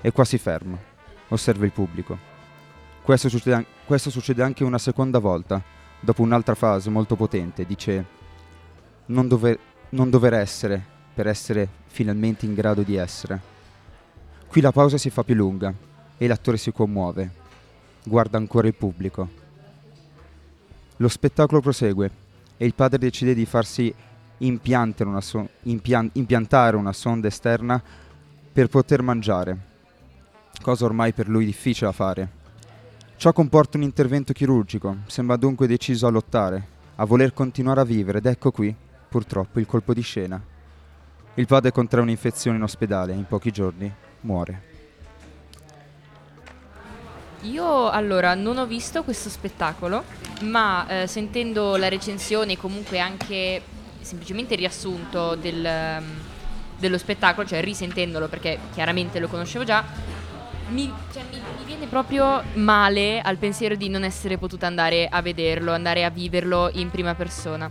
[0.03, 0.77] E qua si ferma,
[1.29, 2.19] osserva il pubblico.
[3.01, 5.63] Questo succede, an- questo succede anche una seconda volta,
[6.01, 8.05] dopo un'altra frase molto potente, dice
[9.07, 9.59] non dover,
[9.91, 13.41] non dover essere per essere finalmente in grado di essere.
[14.47, 15.73] Qui la pausa si fa più lunga
[16.19, 17.31] e l'attore si commuove,
[18.05, 19.29] guarda ancora il pubblico.
[20.97, 22.11] Lo spettacolo prosegue
[22.57, 23.95] e il padre decide di farsi
[24.39, 27.83] impiantare una, so- impian- impiantare una sonda esterna
[28.53, 29.59] per poter mangiare,
[30.63, 32.36] cosa ormai per lui difficile da fare.
[33.19, 38.19] Ciò comporta un intervento chirurgico, sembra dunque deciso a lottare, a voler continuare a vivere
[38.19, 38.75] ed ecco qui,
[39.09, 40.39] purtroppo, il colpo di scena.
[41.35, 44.63] Il padre contrae un'infezione in ospedale e in pochi giorni muore.
[47.43, 50.05] Io allora non ho visto questo spettacolo,
[50.43, 53.63] ma eh, sentendo la recensione e comunque anche
[54.03, 56.03] semplicemente il riassunto del,
[56.79, 59.83] dello spettacolo, cioè risentendolo perché chiaramente lo conoscevo già,
[60.69, 61.41] mi, cioè, mi
[61.77, 66.71] viene proprio male al pensiero di non essere potuta andare a vederlo, andare a viverlo
[66.73, 67.71] in prima persona.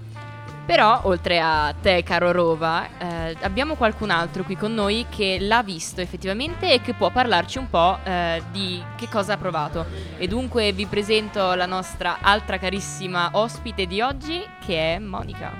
[0.64, 5.62] Però, oltre a te, caro Rova, eh, abbiamo qualcun altro qui con noi che l'ha
[5.64, 9.86] visto effettivamente e che può parlarci un po' eh, di che cosa ha provato.
[10.18, 15.52] E dunque vi presento la nostra altra carissima ospite di oggi, che è Monica.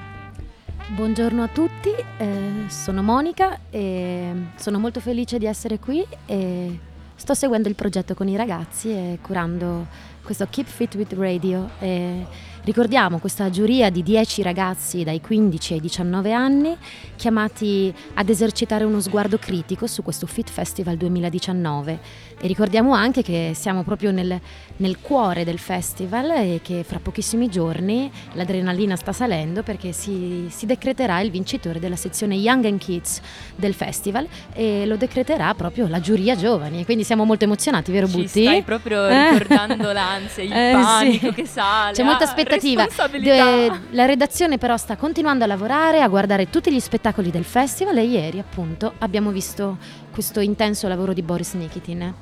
[0.88, 6.80] Buongiorno a tutti, eh, sono Monica e sono molto felice di essere qui e
[7.26, 9.88] sto seguendo il progetto con i ragazzi e curando
[10.22, 11.72] questo Keep Fit with Radio.
[11.80, 12.24] E
[12.66, 16.78] ricordiamo questa giuria di 10 ragazzi dai 15 ai 19 anni
[17.16, 22.00] chiamati ad esercitare uno sguardo critico su questo Fit Festival 2019
[22.40, 24.40] e ricordiamo anche che siamo proprio nel,
[24.78, 30.66] nel cuore del festival e che fra pochissimi giorni l'adrenalina sta salendo perché si, si
[30.66, 33.22] decreterà il vincitore della sezione Young and Kids
[33.56, 36.84] del festival e lo decreterà proprio la giuria giovani.
[36.86, 38.42] Quindi siamo molto emozionati, vero Ci Butti?
[38.44, 39.38] stai proprio Eh.
[39.38, 41.34] ricordando l'ansia, il Eh, panico sì.
[41.34, 41.94] che sale.
[41.94, 42.88] C'è molta ah, aspettativa.
[43.20, 47.98] De- la redazione però sta continuando a lavorare, a guardare tutti gli spettacoli del festival
[47.98, 49.78] e ieri appunto abbiamo visto
[50.12, 52.14] questo intenso lavoro di Boris Nikitin,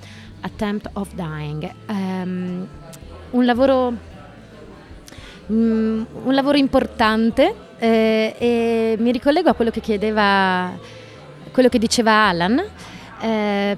[0.43, 1.69] Attempt of Dying.
[1.87, 2.67] Ehm,
[3.31, 3.93] un lavoro
[5.51, 10.71] mm, un lavoro importante eh, e mi ricollego a quello che chiedeva
[11.51, 12.61] quello che diceva Alan.
[13.21, 13.77] Eh,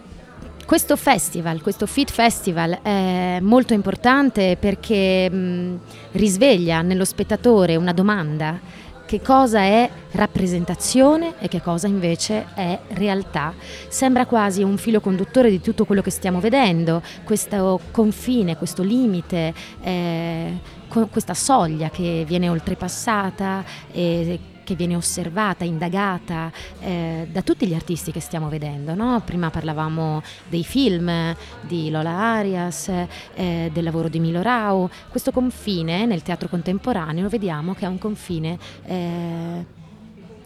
[0.66, 5.80] questo festival, questo Fit Festival è molto importante perché mh,
[6.14, 8.60] risveglia nello spettatore una domanda.
[9.06, 13.54] Che cosa è rappresentazione e che cosa invece è realtà?
[13.88, 19.54] Sembra quasi un filo conduttore di tutto quello che stiamo vedendo, questo confine, questo limite,
[19.82, 20.60] eh,
[21.12, 26.52] questa soglia che viene oltrepassata e che viene osservata, indagata
[26.82, 28.94] eh, da tutti gli artisti che stiamo vedendo.
[28.94, 29.22] no?
[29.24, 34.90] Prima parlavamo dei film di Lola Arias, eh, del lavoro di Milo Rau.
[35.10, 39.84] Questo confine nel teatro contemporaneo vediamo che è un confine eh,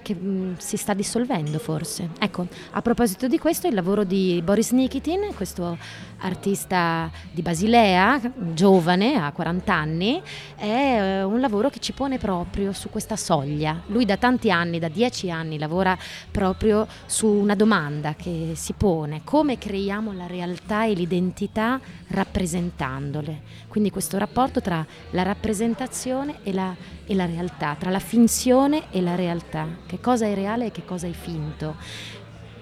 [0.09, 2.09] che mh, si sta dissolvendo forse.
[2.19, 5.77] Ecco, a proposito di questo, il lavoro di Boris Nikitin, questo
[6.19, 8.19] artista di Basilea,
[8.53, 10.21] giovane, ha 40 anni,
[10.55, 13.81] è eh, un lavoro che ci pone proprio su questa soglia.
[13.87, 15.97] Lui da tanti anni, da 10 anni, lavora
[16.31, 23.41] proprio su una domanda che si pone, come creiamo la realtà e l'identità rappresentandole.
[23.69, 28.99] Quindi questo rapporto tra la rappresentazione e la, e la realtà, tra la finzione e
[28.99, 31.75] la realtà, che cosa è reale e che cosa è finto.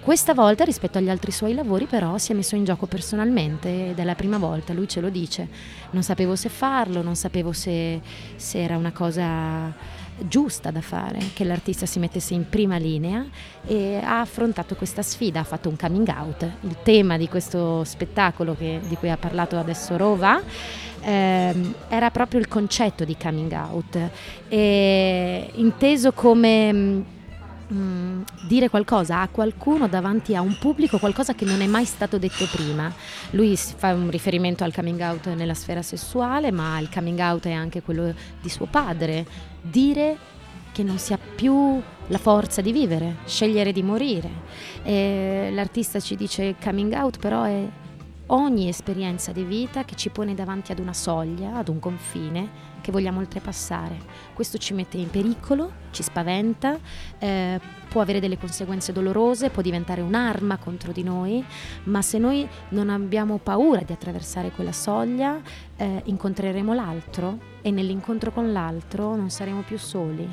[0.01, 3.99] Questa volta rispetto agli altri suoi lavori però si è messo in gioco personalmente ed
[3.99, 5.49] è la prima volta, lui ce lo dice,
[5.89, 7.99] non sapevo se farlo, non sapevo se,
[8.36, 9.74] se era una cosa
[10.20, 13.26] giusta da fare, che l'artista si mettesse in prima linea
[13.66, 16.49] e ha affrontato questa sfida, ha fatto un coming out.
[16.62, 20.41] Il tema di questo spettacolo che- di cui ha parlato adesso Rova
[21.08, 23.97] ehm, era proprio il concetto di coming out,
[24.47, 26.72] e inteso come...
[26.74, 27.03] mh,
[27.74, 32.18] mm, dire qualcosa a qualcuno davanti a un pubblico, qualcosa che non è mai stato
[32.18, 32.93] detto prima.
[33.32, 37.51] Lui fa un riferimento al coming out nella sfera sessuale, ma il coming out è
[37.51, 39.26] anche quello di suo padre.
[39.62, 40.18] Dire
[40.72, 44.30] che non si ha più la forza di vivere, scegliere di morire.
[44.84, 47.68] E l'artista ci dice coming out però è
[48.28, 52.91] ogni esperienza di vita che ci pone davanti ad una soglia, ad un confine che
[52.91, 53.97] vogliamo oltrepassare.
[54.34, 56.78] Questo ci mette in pericolo, ci spaventa,
[57.19, 57.59] eh,
[57.89, 61.43] può avere delle conseguenze dolorose, può diventare un'arma contro di noi,
[61.84, 65.41] ma se noi non abbiamo paura di attraversare quella soglia,
[65.75, 70.30] eh, incontreremo l'altro e nell'incontro con l'altro non saremo più soli.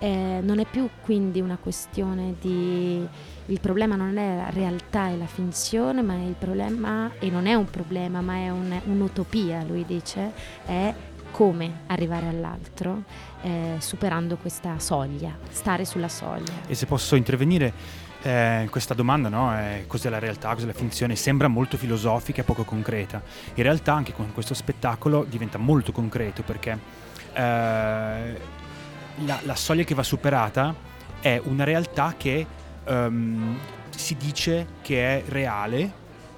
[0.00, 3.06] Eh, non è più quindi una questione di
[3.50, 7.46] il problema non è la realtà e la finzione, ma è il problema, e non
[7.46, 10.32] è un problema, ma è un, un'utopia, lui dice,
[10.66, 10.94] è
[11.30, 13.04] come arrivare all'altro
[13.42, 16.52] eh, superando questa soglia, stare sulla soglia.
[16.66, 17.72] E se posso intervenire,
[18.22, 19.56] eh, questa domanda, no?
[19.58, 23.22] eh, cos'è la realtà, cos'è la finzione, sembra molto filosofica e poco concreta.
[23.54, 26.78] In realtà anche con questo spettacolo diventa molto concreto perché
[27.32, 28.56] eh,
[29.24, 30.74] la, la, soglia che va superata
[31.20, 32.46] è una realtà che
[32.86, 33.58] um,
[33.90, 35.90] si dice che è reale,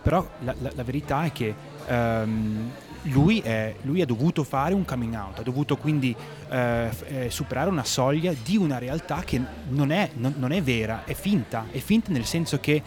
[0.02, 1.54] però la, la, la verità è che
[1.88, 2.70] um,
[3.02, 6.14] lui, è, lui, ha dovuto fare un coming out, ha dovuto quindi
[6.48, 11.04] eh, eh, superare una soglia di una realtà che non è, non, non è vera,
[11.04, 12.82] è finta, è finta nel senso che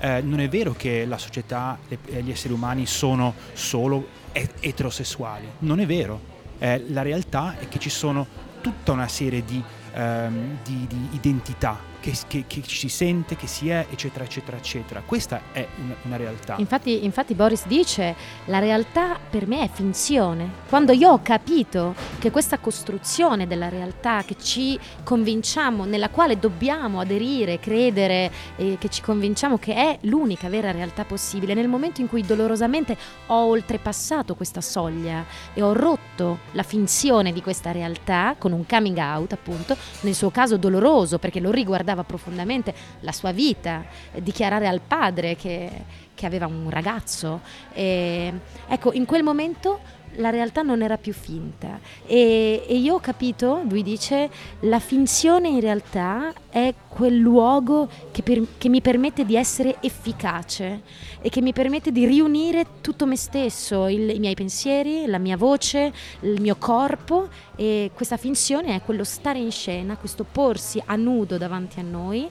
[0.00, 5.80] eh, non è vero che la società e gli esseri umani sono solo eterosessuali, non
[5.80, 6.32] è vero.
[6.58, 8.26] Eh, la realtà è che ci sono
[8.64, 9.62] tutta una serie di,
[9.92, 15.02] ehm, di, di identità che, che, che, si sente, che si è, eccetera, eccetera, eccetera.
[15.06, 16.56] Questa è una, una realtà.
[16.58, 18.14] Infatti, infatti, Boris dice,
[18.46, 20.50] la realtà per me è finzione.
[20.68, 27.00] Quando io ho capito che questa costruzione della realtà che ci convinciamo, nella quale dobbiamo
[27.00, 32.08] aderire, credere, eh, che ci convinciamo che è l'unica vera realtà possibile, nel momento in
[32.08, 32.98] cui dolorosamente
[33.28, 35.24] ho oltrepassato questa soglia
[35.54, 40.30] e ho rotto la finzione di questa realtà con un coming out, appunto, nel suo
[40.30, 43.84] caso doloroso perché lo riguardava riguardava profondamente la sua vita,
[44.18, 45.70] dichiarare al padre che,
[46.14, 47.40] che aveva un ragazzo.
[47.72, 48.32] E,
[48.68, 53.62] ecco, in quel momento la realtà non era più finta e, e, io ho capito,
[53.68, 59.36] lui dice, la finzione in realtà è quel luogo che, per, che, mi permette di
[59.36, 60.82] essere efficace
[61.20, 65.36] e che mi permette di riunire tutto me stesso, il, i miei pensieri, la mia
[65.36, 70.96] voce, il mio corpo e questa finzione è quello stare in scena, questo porsi a
[70.96, 72.28] nudo davanti a noi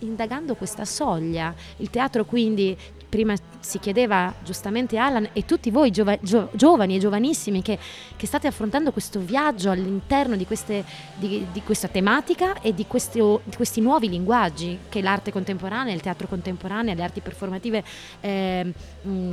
[0.00, 1.54] indagando questa soglia.
[1.78, 2.76] Il teatro quindi
[3.08, 7.78] prima si chiedeva giustamente Alan e tutti voi giova, gio, giovani e giovanissimi che,
[8.16, 10.84] che, state affrontando questo viaggio all'interno di, queste,
[11.16, 16.00] di, di questa tematica e di, questi, di, questi, nuovi linguaggi che l'arte contemporanea, il
[16.00, 17.82] teatro contemporaneo, le arti performative
[18.20, 18.72] eh,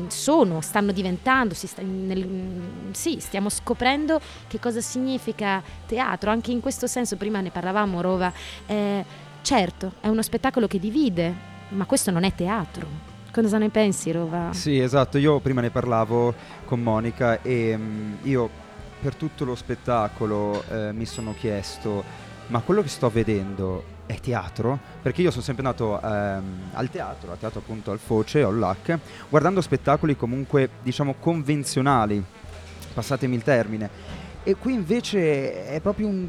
[0.08, 2.28] sono, stanno diventando, sta, nel,
[2.92, 8.32] sì, stiamo scoprendo che cosa significa teatro, anche in questo senso, prima ne parlavamo Rova,
[8.66, 9.04] eh,
[9.42, 11.34] certo è uno spettacolo che divide,
[11.70, 13.15] ma questo non è teatro.
[13.36, 14.54] Cosa ne pensi, Rova?
[14.54, 15.18] Sì, esatto.
[15.18, 16.34] Io prima ne parlavo
[16.64, 18.50] con Monica e um, io
[19.02, 22.02] per tutto lo spettacolo eh, mi sono chiesto,
[22.48, 24.80] ma quello che sto vedendo è teatro?
[25.02, 29.00] Perché io sono sempre andato ehm, al teatro, al teatro appunto al Foce, al LAC,
[29.28, 32.24] guardando spettacoli comunque diciamo convenzionali,
[32.94, 33.90] passatemi il termine.
[34.44, 36.26] E qui invece è proprio un,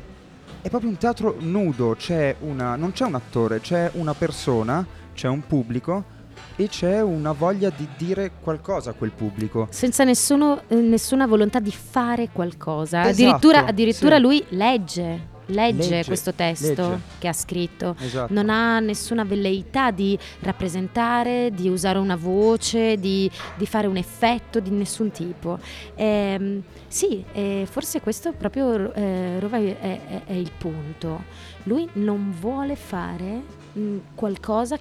[0.60, 4.84] è proprio un teatro nudo, c'è una, non c'è un attore, c'è una persona,
[5.14, 6.14] c'è un pubblico
[6.56, 9.68] e c'è una voglia di dire qualcosa a quel pubblico.
[9.70, 13.08] Senza nessuno, eh, nessuna volontà di fare qualcosa.
[13.08, 14.22] Esatto, addirittura, addirittura sì.
[14.22, 15.34] lui legge.
[15.48, 17.00] Legge, legge, questo testo legge.
[17.18, 18.32] che ha scritto, esatto.
[18.34, 24.58] non ha nessuna velleità di rappresentare, di usare una voce, di, di fare un effetto
[24.58, 25.60] di nessun tipo.
[25.94, 31.22] Eh, sì, eh, forse questo proprio eh, Rova è, è, è, il punto.
[31.64, 33.40] Lui non vuole fare
[33.72, 34.76] mh, qualcosa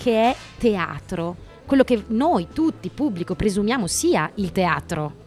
[0.00, 1.34] che è teatro,
[1.66, 5.26] quello che noi tutti, pubblico, presumiamo sia il teatro.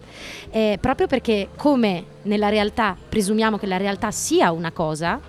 [0.49, 5.19] Eh, proprio perché come nella realtà presumiamo che la realtà sia una cosa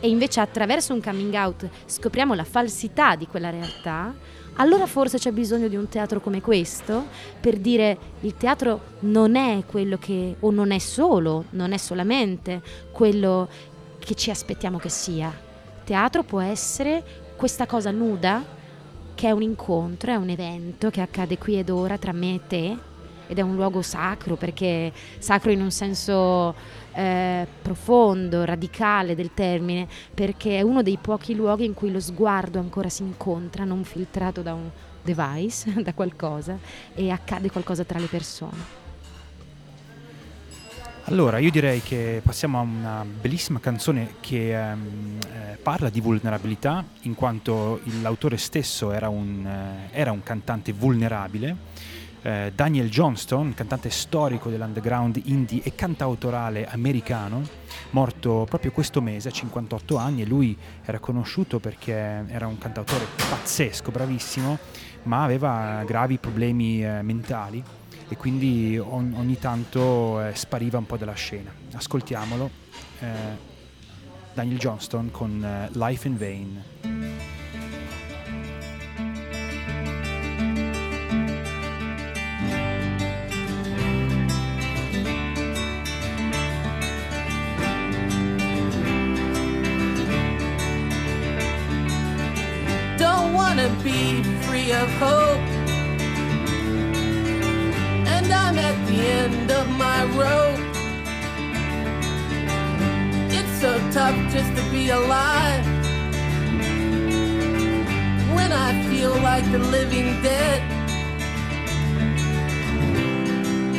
[0.00, 4.14] e invece attraverso un coming out scopriamo la falsità di quella realtà,
[4.54, 7.06] allora forse c'è bisogno di un teatro come questo
[7.40, 12.60] per dire il teatro non è quello che, o non è solo, non è solamente
[12.90, 13.48] quello
[13.98, 15.32] che ci aspettiamo che sia.
[15.84, 17.02] Teatro può essere
[17.36, 18.58] questa cosa nuda
[19.20, 22.40] che è un incontro, è un evento che accade qui ed ora tra me e
[22.46, 22.78] te
[23.26, 26.54] ed è un luogo sacro perché sacro in un senso
[26.94, 32.60] eh, profondo, radicale del termine, perché è uno dei pochi luoghi in cui lo sguardo
[32.60, 34.70] ancora si incontra, non filtrato da un
[35.02, 36.58] device, da qualcosa,
[36.94, 38.79] e accade qualcosa tra le persone.
[41.10, 46.84] Allora, io direi che passiamo a una bellissima canzone che ehm, eh, parla di vulnerabilità,
[47.02, 51.56] in quanto l'autore stesso era un, eh, era un cantante vulnerabile.
[52.22, 57.42] eh, Daniel Johnston, cantante storico dell'underground indie e cantautorale americano,
[57.90, 63.04] morto proprio questo mese a 58 anni e lui era conosciuto perché era un cantautore
[63.28, 64.58] pazzesco, bravissimo,
[65.04, 67.79] ma aveva gravi problemi eh, mentali
[68.10, 71.54] e quindi on- ogni tanto eh, spariva un po' dalla scena.
[71.74, 72.50] Ascoltiamolo,
[72.98, 73.06] eh,
[74.34, 76.62] Daniel Johnston con eh, Life in Vain.
[93.84, 95.59] Be free of hope.
[98.50, 100.58] I'm at the end of my rope.
[103.30, 105.64] It's so tough just to be alive.
[108.34, 110.60] When I feel like the living dead.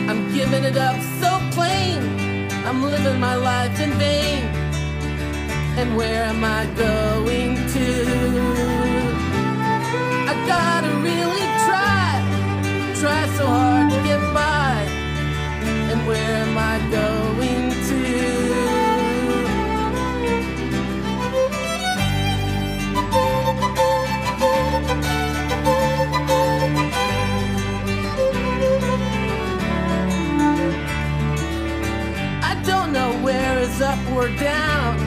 [0.10, 2.50] I'm giving it up so plain.
[2.66, 4.44] I'm living my life in vain.
[5.80, 7.88] And where am I going to?
[10.32, 12.08] I gotta really try,
[13.02, 14.61] try so hard to get by.
[16.08, 18.02] Where am I going to?
[32.44, 35.00] I don't know where is up or down.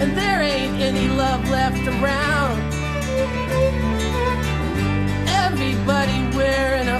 [0.00, 2.62] And there ain't any love left around.
[5.28, 6.97] Everybody wearing a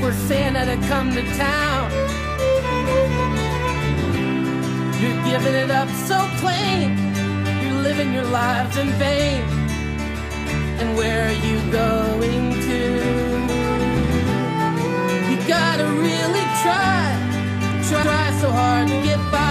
[0.00, 1.90] for Santa to come to town.
[5.00, 6.96] You're giving it up so plain.
[7.62, 9.42] You're living your lives in vain.
[10.80, 12.80] And where are you going to?
[15.30, 17.00] You gotta really try
[17.90, 19.49] try so hard to get by.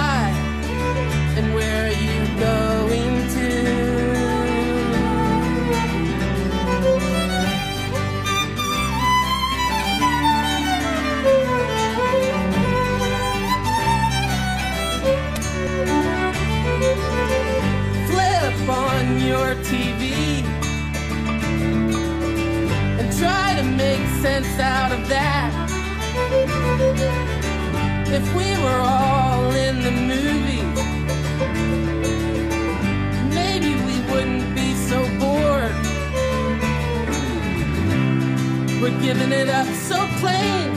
[23.77, 25.51] Make sense out of that.
[28.07, 30.63] If we were all in the movie,
[33.33, 35.75] maybe we wouldn't be so bored.
[38.81, 40.71] We're giving it up so plain,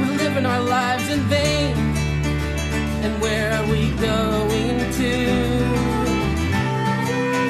[0.00, 1.76] we're living our lives in vain.
[3.04, 5.12] And where are we going to?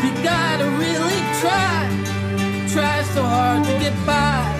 [0.04, 1.88] You gotta really try,
[2.68, 4.57] try so hard to get by.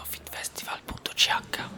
[0.00, 1.68] Www.fitfestival.ch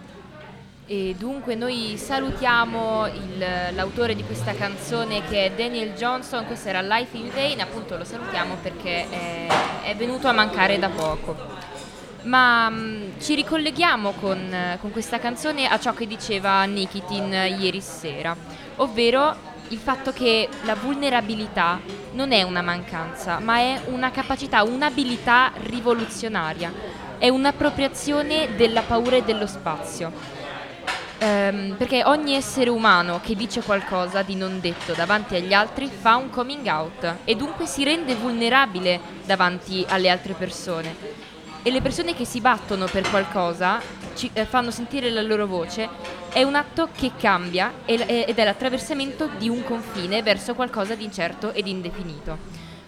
[0.87, 6.83] E dunque noi salutiamo il- l'autore di questa canzone che è Daniel Johnson, questa era
[6.83, 9.47] Life in Vain, appunto lo salutiamo perché è,
[9.85, 11.35] è venuto a mancare da poco.
[12.25, 18.37] Ma mh, ci ricolleghiamo con, con questa canzone a ciò che diceva Nikitin ieri sera,
[18.77, 19.35] ovvero
[19.73, 21.81] il fatto che la vulnerabilità
[22.13, 26.71] non è una mancanza, ma è una capacità, un'abilità rivoluzionaria,
[27.17, 30.13] è un'appropriazione della paura e dello spazio.
[31.17, 36.17] Ehm, perché ogni essere umano che dice qualcosa di non detto davanti agli altri fa
[36.17, 41.32] un coming out e dunque si rende vulnerabile davanti alle altre persone.
[41.65, 43.81] E le persone che si battono per qualcosa,
[44.17, 45.89] ci, eh, fanno sentire la loro voce,
[46.33, 50.97] è un atto che cambia e l- ed è l'attraversamento di un confine verso qualcosa
[50.97, 52.37] di incerto ed indefinito.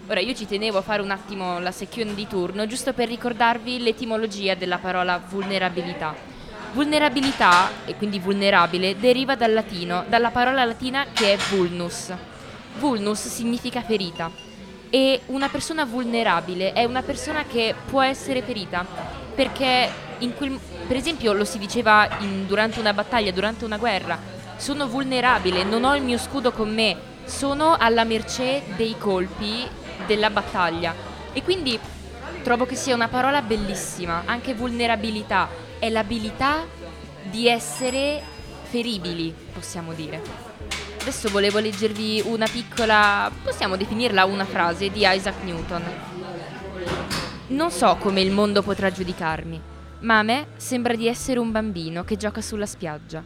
[0.09, 3.81] Ora io ci tenevo a fare un attimo la secchione di turno, giusto per ricordarvi
[3.81, 6.12] l'etimologia della parola vulnerabilità.
[6.72, 12.12] Vulnerabilità, e quindi vulnerabile, deriva dal latino, dalla parola latina che è vulnus.
[12.79, 14.43] Vulnus significa ferita
[14.95, 18.86] e una persona vulnerabile è una persona che può essere ferita
[19.34, 19.90] perché
[20.36, 24.16] quel- per esempio lo si diceva in- durante una battaglia, durante una guerra,
[24.55, 29.66] sono vulnerabile, non ho il mio scudo con me, sono alla mercé dei colpi
[30.07, 30.95] della battaglia
[31.32, 31.76] e quindi
[32.45, 35.49] trovo che sia una parola bellissima, anche vulnerabilità,
[35.80, 36.64] è l'abilità
[37.24, 38.22] di essere
[38.62, 40.43] feribili, possiamo dire.
[41.05, 45.83] Adesso volevo leggervi una piccola, possiamo definirla una frase di Isaac Newton.
[47.49, 49.61] Non so come il mondo potrà giudicarmi,
[49.99, 53.23] ma a me sembra di essere un bambino che gioca sulla spiaggia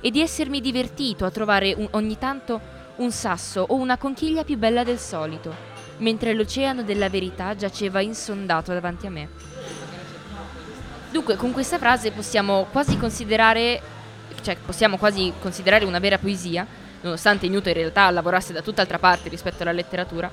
[0.00, 2.58] e di essermi divertito a trovare un- ogni tanto
[2.96, 5.54] un sasso o una conchiglia più bella del solito,
[5.98, 9.28] mentre l'oceano della verità giaceva insondato davanti a me.
[11.10, 13.82] Dunque, con questa frase possiamo quasi considerare,
[14.40, 19.28] cioè possiamo quasi considerare una vera poesia, nonostante Newton in realtà lavorasse da tutt'altra parte
[19.28, 20.30] rispetto alla letteratura.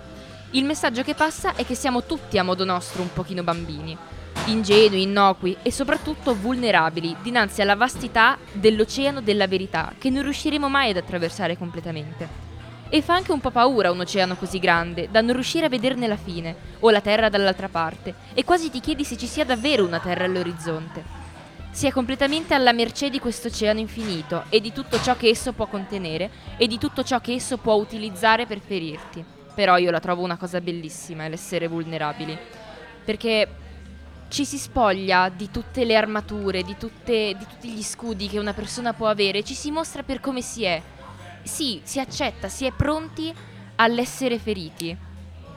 [0.52, 3.98] Il messaggio che passa è che siamo tutti a modo nostro un pochino bambini,
[4.46, 10.92] ingenui, innocui e soprattutto vulnerabili dinanzi alla vastità dell'oceano della verità che non riusciremo mai
[10.92, 12.44] ad attraversare completamente.
[12.88, 16.08] E fa anche un po' paura un oceano così grande, da non riuscire a vederne
[16.08, 19.84] la fine, o la terra dall'altra parte, e quasi ti chiedi se ci sia davvero
[19.84, 21.25] una terra all'orizzonte.
[21.76, 25.52] Si è completamente alla mercé di questo oceano infinito e di tutto ciò che esso
[25.52, 29.22] può contenere e di tutto ciò che esso può utilizzare per ferirti.
[29.54, 32.38] Però io la trovo una cosa bellissima, l'essere vulnerabili.
[33.04, 33.50] Perché
[34.30, 38.54] ci si spoglia di tutte le armature, di, tutte- di tutti gli scudi che una
[38.54, 40.82] persona può avere, ci si mostra per come si è.
[41.44, 43.34] Sì, si accetta, si è pronti
[43.76, 44.98] all'essere feriti.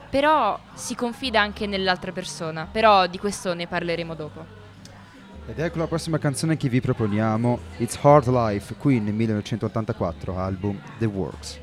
[0.09, 2.67] Però si confida anche nell'altra persona.
[2.69, 4.58] Però di questo ne parleremo dopo.
[5.49, 11.05] Ed ecco la prossima canzone che vi proponiamo, It's Hard Life, Queen 1984, album The
[11.07, 11.59] Works.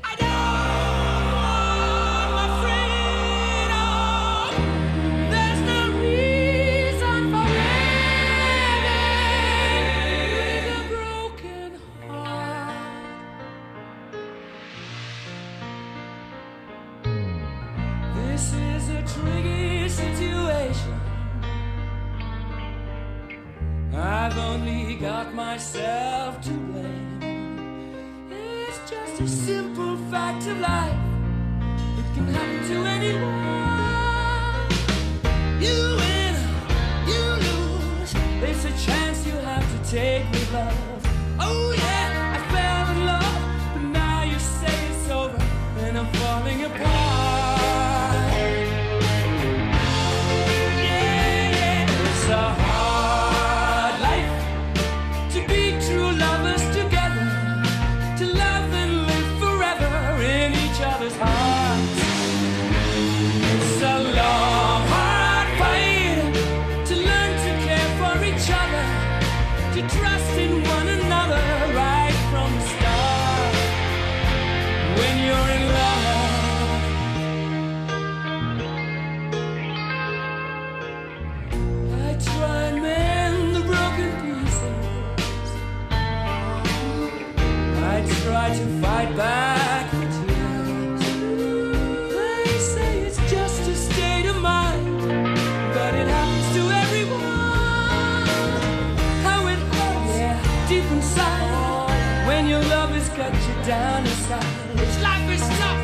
[101.17, 104.45] Deep when your love has cut you down inside.
[104.83, 105.83] It's life is tough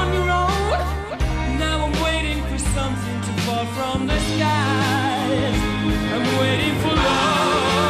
[0.00, 1.58] on your own.
[1.58, 5.60] Now I'm waiting for something to fall from the skies.
[6.14, 7.89] I'm waiting for love.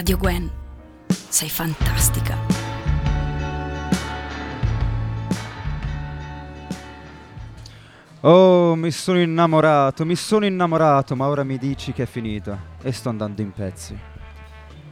[0.00, 0.50] Radio Gwen,
[1.08, 2.38] sei fantastica.
[8.20, 12.92] Oh, mi sono innamorato, mi sono innamorato, ma ora mi dici che è finita e
[12.92, 13.94] sto andando in pezzi.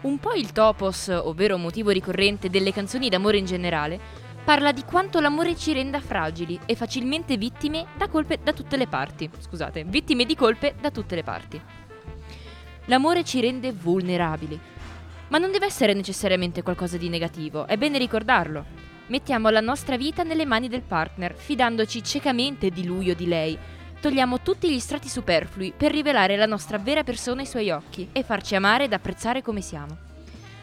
[0.03, 3.99] Un po' il topos, ovvero motivo ricorrente delle canzoni d'amore in generale,
[4.45, 8.87] parla di quanto l'amore ci renda fragili e facilmente vittime da colpe da tutte le
[8.87, 9.31] parti.
[9.39, 11.63] Scusate, vittime di colpe da tutte le parti.
[12.89, 14.59] L'amore ci rende vulnerabili,
[15.29, 18.65] ma non deve essere necessariamente qualcosa di negativo, è bene ricordarlo.
[19.09, 23.57] Mettiamo la nostra vita nelle mani del partner, fidandoci ciecamente di lui o di lei.
[24.01, 28.23] Togliamo tutti gli strati superflui per rivelare la nostra vera persona ai suoi occhi e
[28.23, 29.97] farci amare ed apprezzare come siamo.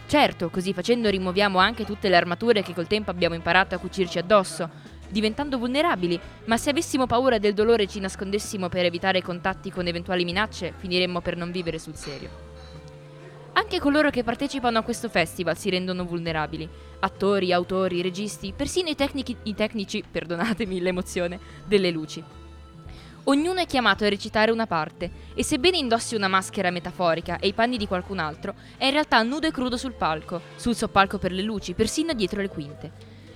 [0.08, 4.20] Certo, così facendo rimuoviamo anche tutte le armature che col tempo abbiamo imparato a cucirci
[4.20, 4.70] addosso,
[5.10, 9.88] diventando vulnerabili, ma se avessimo paura del dolore e ci nascondessimo per evitare contatti con
[9.88, 12.45] eventuali minacce, finiremmo per non vivere sul serio.
[13.58, 16.68] Anche coloro che partecipano a questo festival si rendono vulnerabili.
[17.00, 22.22] Attori, autori, registi, persino i, tecnici- i tecnici, perdonatemi l'emozione, delle luci.
[23.24, 27.54] Ognuno è chiamato a recitare una parte e sebbene indossi una maschera metaforica e i
[27.54, 31.32] panni di qualcun altro, è in realtà nudo e crudo sul palco, sul soppalco per
[31.32, 32.92] le luci, persino dietro le quinte.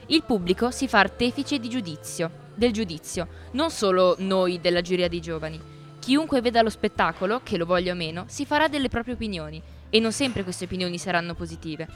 [0.08, 5.22] Il pubblico si fa artefice di giudizio, del giudizio, non solo noi della giuria dei
[5.22, 5.78] giovani.
[5.98, 10.00] Chiunque veda lo spettacolo, che lo voglia o meno, si farà delle proprie opinioni e
[10.00, 11.88] non sempre queste opinioni saranno positive.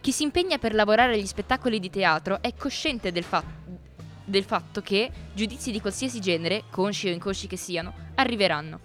[0.00, 3.44] Chi si impegna per lavorare agli spettacoli di teatro è cosciente del, fa-
[4.24, 8.80] del fatto che giudizi di qualsiasi genere, consci o inconsci che siano, arriveranno.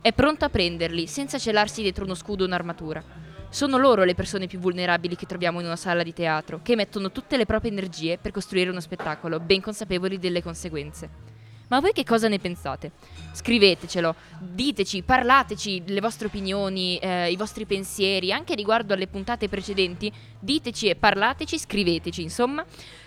[0.00, 3.02] È pronto a prenderli senza celarsi dietro uno scudo o un'armatura.
[3.50, 7.10] Sono loro le persone più vulnerabili che troviamo in una sala di teatro, che mettono
[7.10, 11.27] tutte le proprie energie per costruire uno spettacolo, ben consapevoli delle conseguenze.
[11.68, 12.92] Ma voi che cosa ne pensate?
[13.32, 20.10] Scrivetecelo, diteci, parlateci le vostre opinioni, eh, i vostri pensieri, anche riguardo alle puntate precedenti.
[20.38, 22.64] Diteci e parlateci, scriveteci, insomma,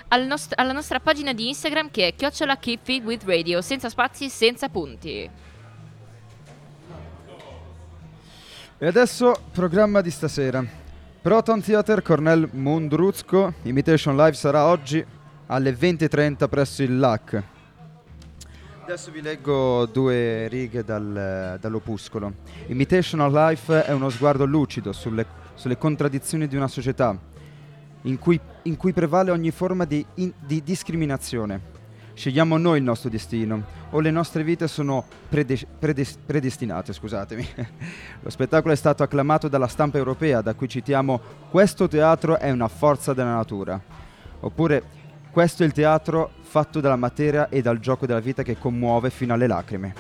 [0.10, 2.60] al nost- alla nostra pagina di Instagram che è chiocciola
[3.04, 5.30] with Radio, senza spazi, senza punti.
[8.78, 10.64] E adesso, programma di stasera.
[11.22, 15.06] Proton Theater Cornel Mundruzco, Imitation Live sarà oggi
[15.48, 17.51] alle 20.30 presso il LAC.
[18.92, 22.34] Adesso vi leggo due righe dal- dall'opuscolo.
[22.68, 27.18] Imitational Life è uno sguardo lucido sulle, sulle contraddizioni di una società
[28.02, 31.62] in cui, in cui prevale ogni forma di, in- di discriminazione.
[32.14, 37.48] Scegliamo noi il nostro destino o le nostre vite sono prede- predes- predestinate, scusatemi.
[38.20, 42.68] Lo spettacolo è stato acclamato dalla stampa europea, da cui citiamo Questo teatro è una
[42.68, 43.82] forza della natura.
[44.42, 44.84] Oppure
[45.32, 49.34] questo è il teatro fatto dalla materia e dal gioco della vita che commuove fino
[49.34, 49.94] alle lacrime.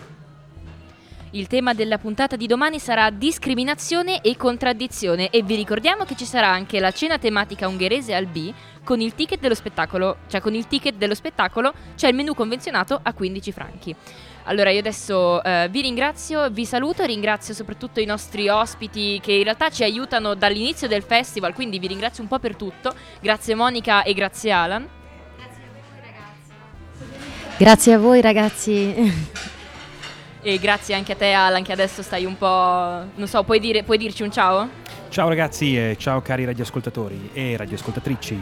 [1.31, 6.25] Il tema della puntata di domani sarà discriminazione e contraddizione e vi ricordiamo che ci
[6.25, 10.53] sarà anche la cena tematica ungherese al B con il ticket dello spettacolo, cioè con
[10.53, 13.95] il ticket dello spettacolo c'è il menù convenzionato a 15 franchi.
[14.43, 19.43] Allora io adesso eh, vi ringrazio, vi saluto, ringrazio soprattutto i nostri ospiti che in
[19.43, 22.93] realtà ci aiutano dall'inizio del festival, quindi vi ringrazio un po' per tutto.
[23.21, 24.99] Grazie Monica e grazie Alan.
[27.61, 28.91] Grazie a voi ragazzi.
[30.41, 32.47] E grazie anche a te Alan che adesso stai un po'...
[32.47, 34.67] non so, puoi, dire, puoi dirci un ciao?
[35.09, 38.39] Ciao ragazzi e ciao cari radioascoltatori e radioascoltatrici.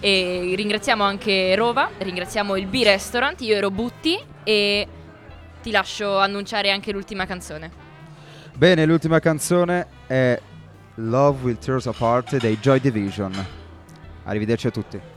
[0.00, 4.88] E ringraziamo anche Rova, ringraziamo il B-Restaurant, io ero Butti e
[5.60, 7.70] ti lascio annunciare anche l'ultima canzone.
[8.54, 10.40] Bene, l'ultima canzone è
[10.94, 13.46] Love Will Tear Us Apart dei Joy Division.
[14.24, 15.15] Arrivederci a tutti.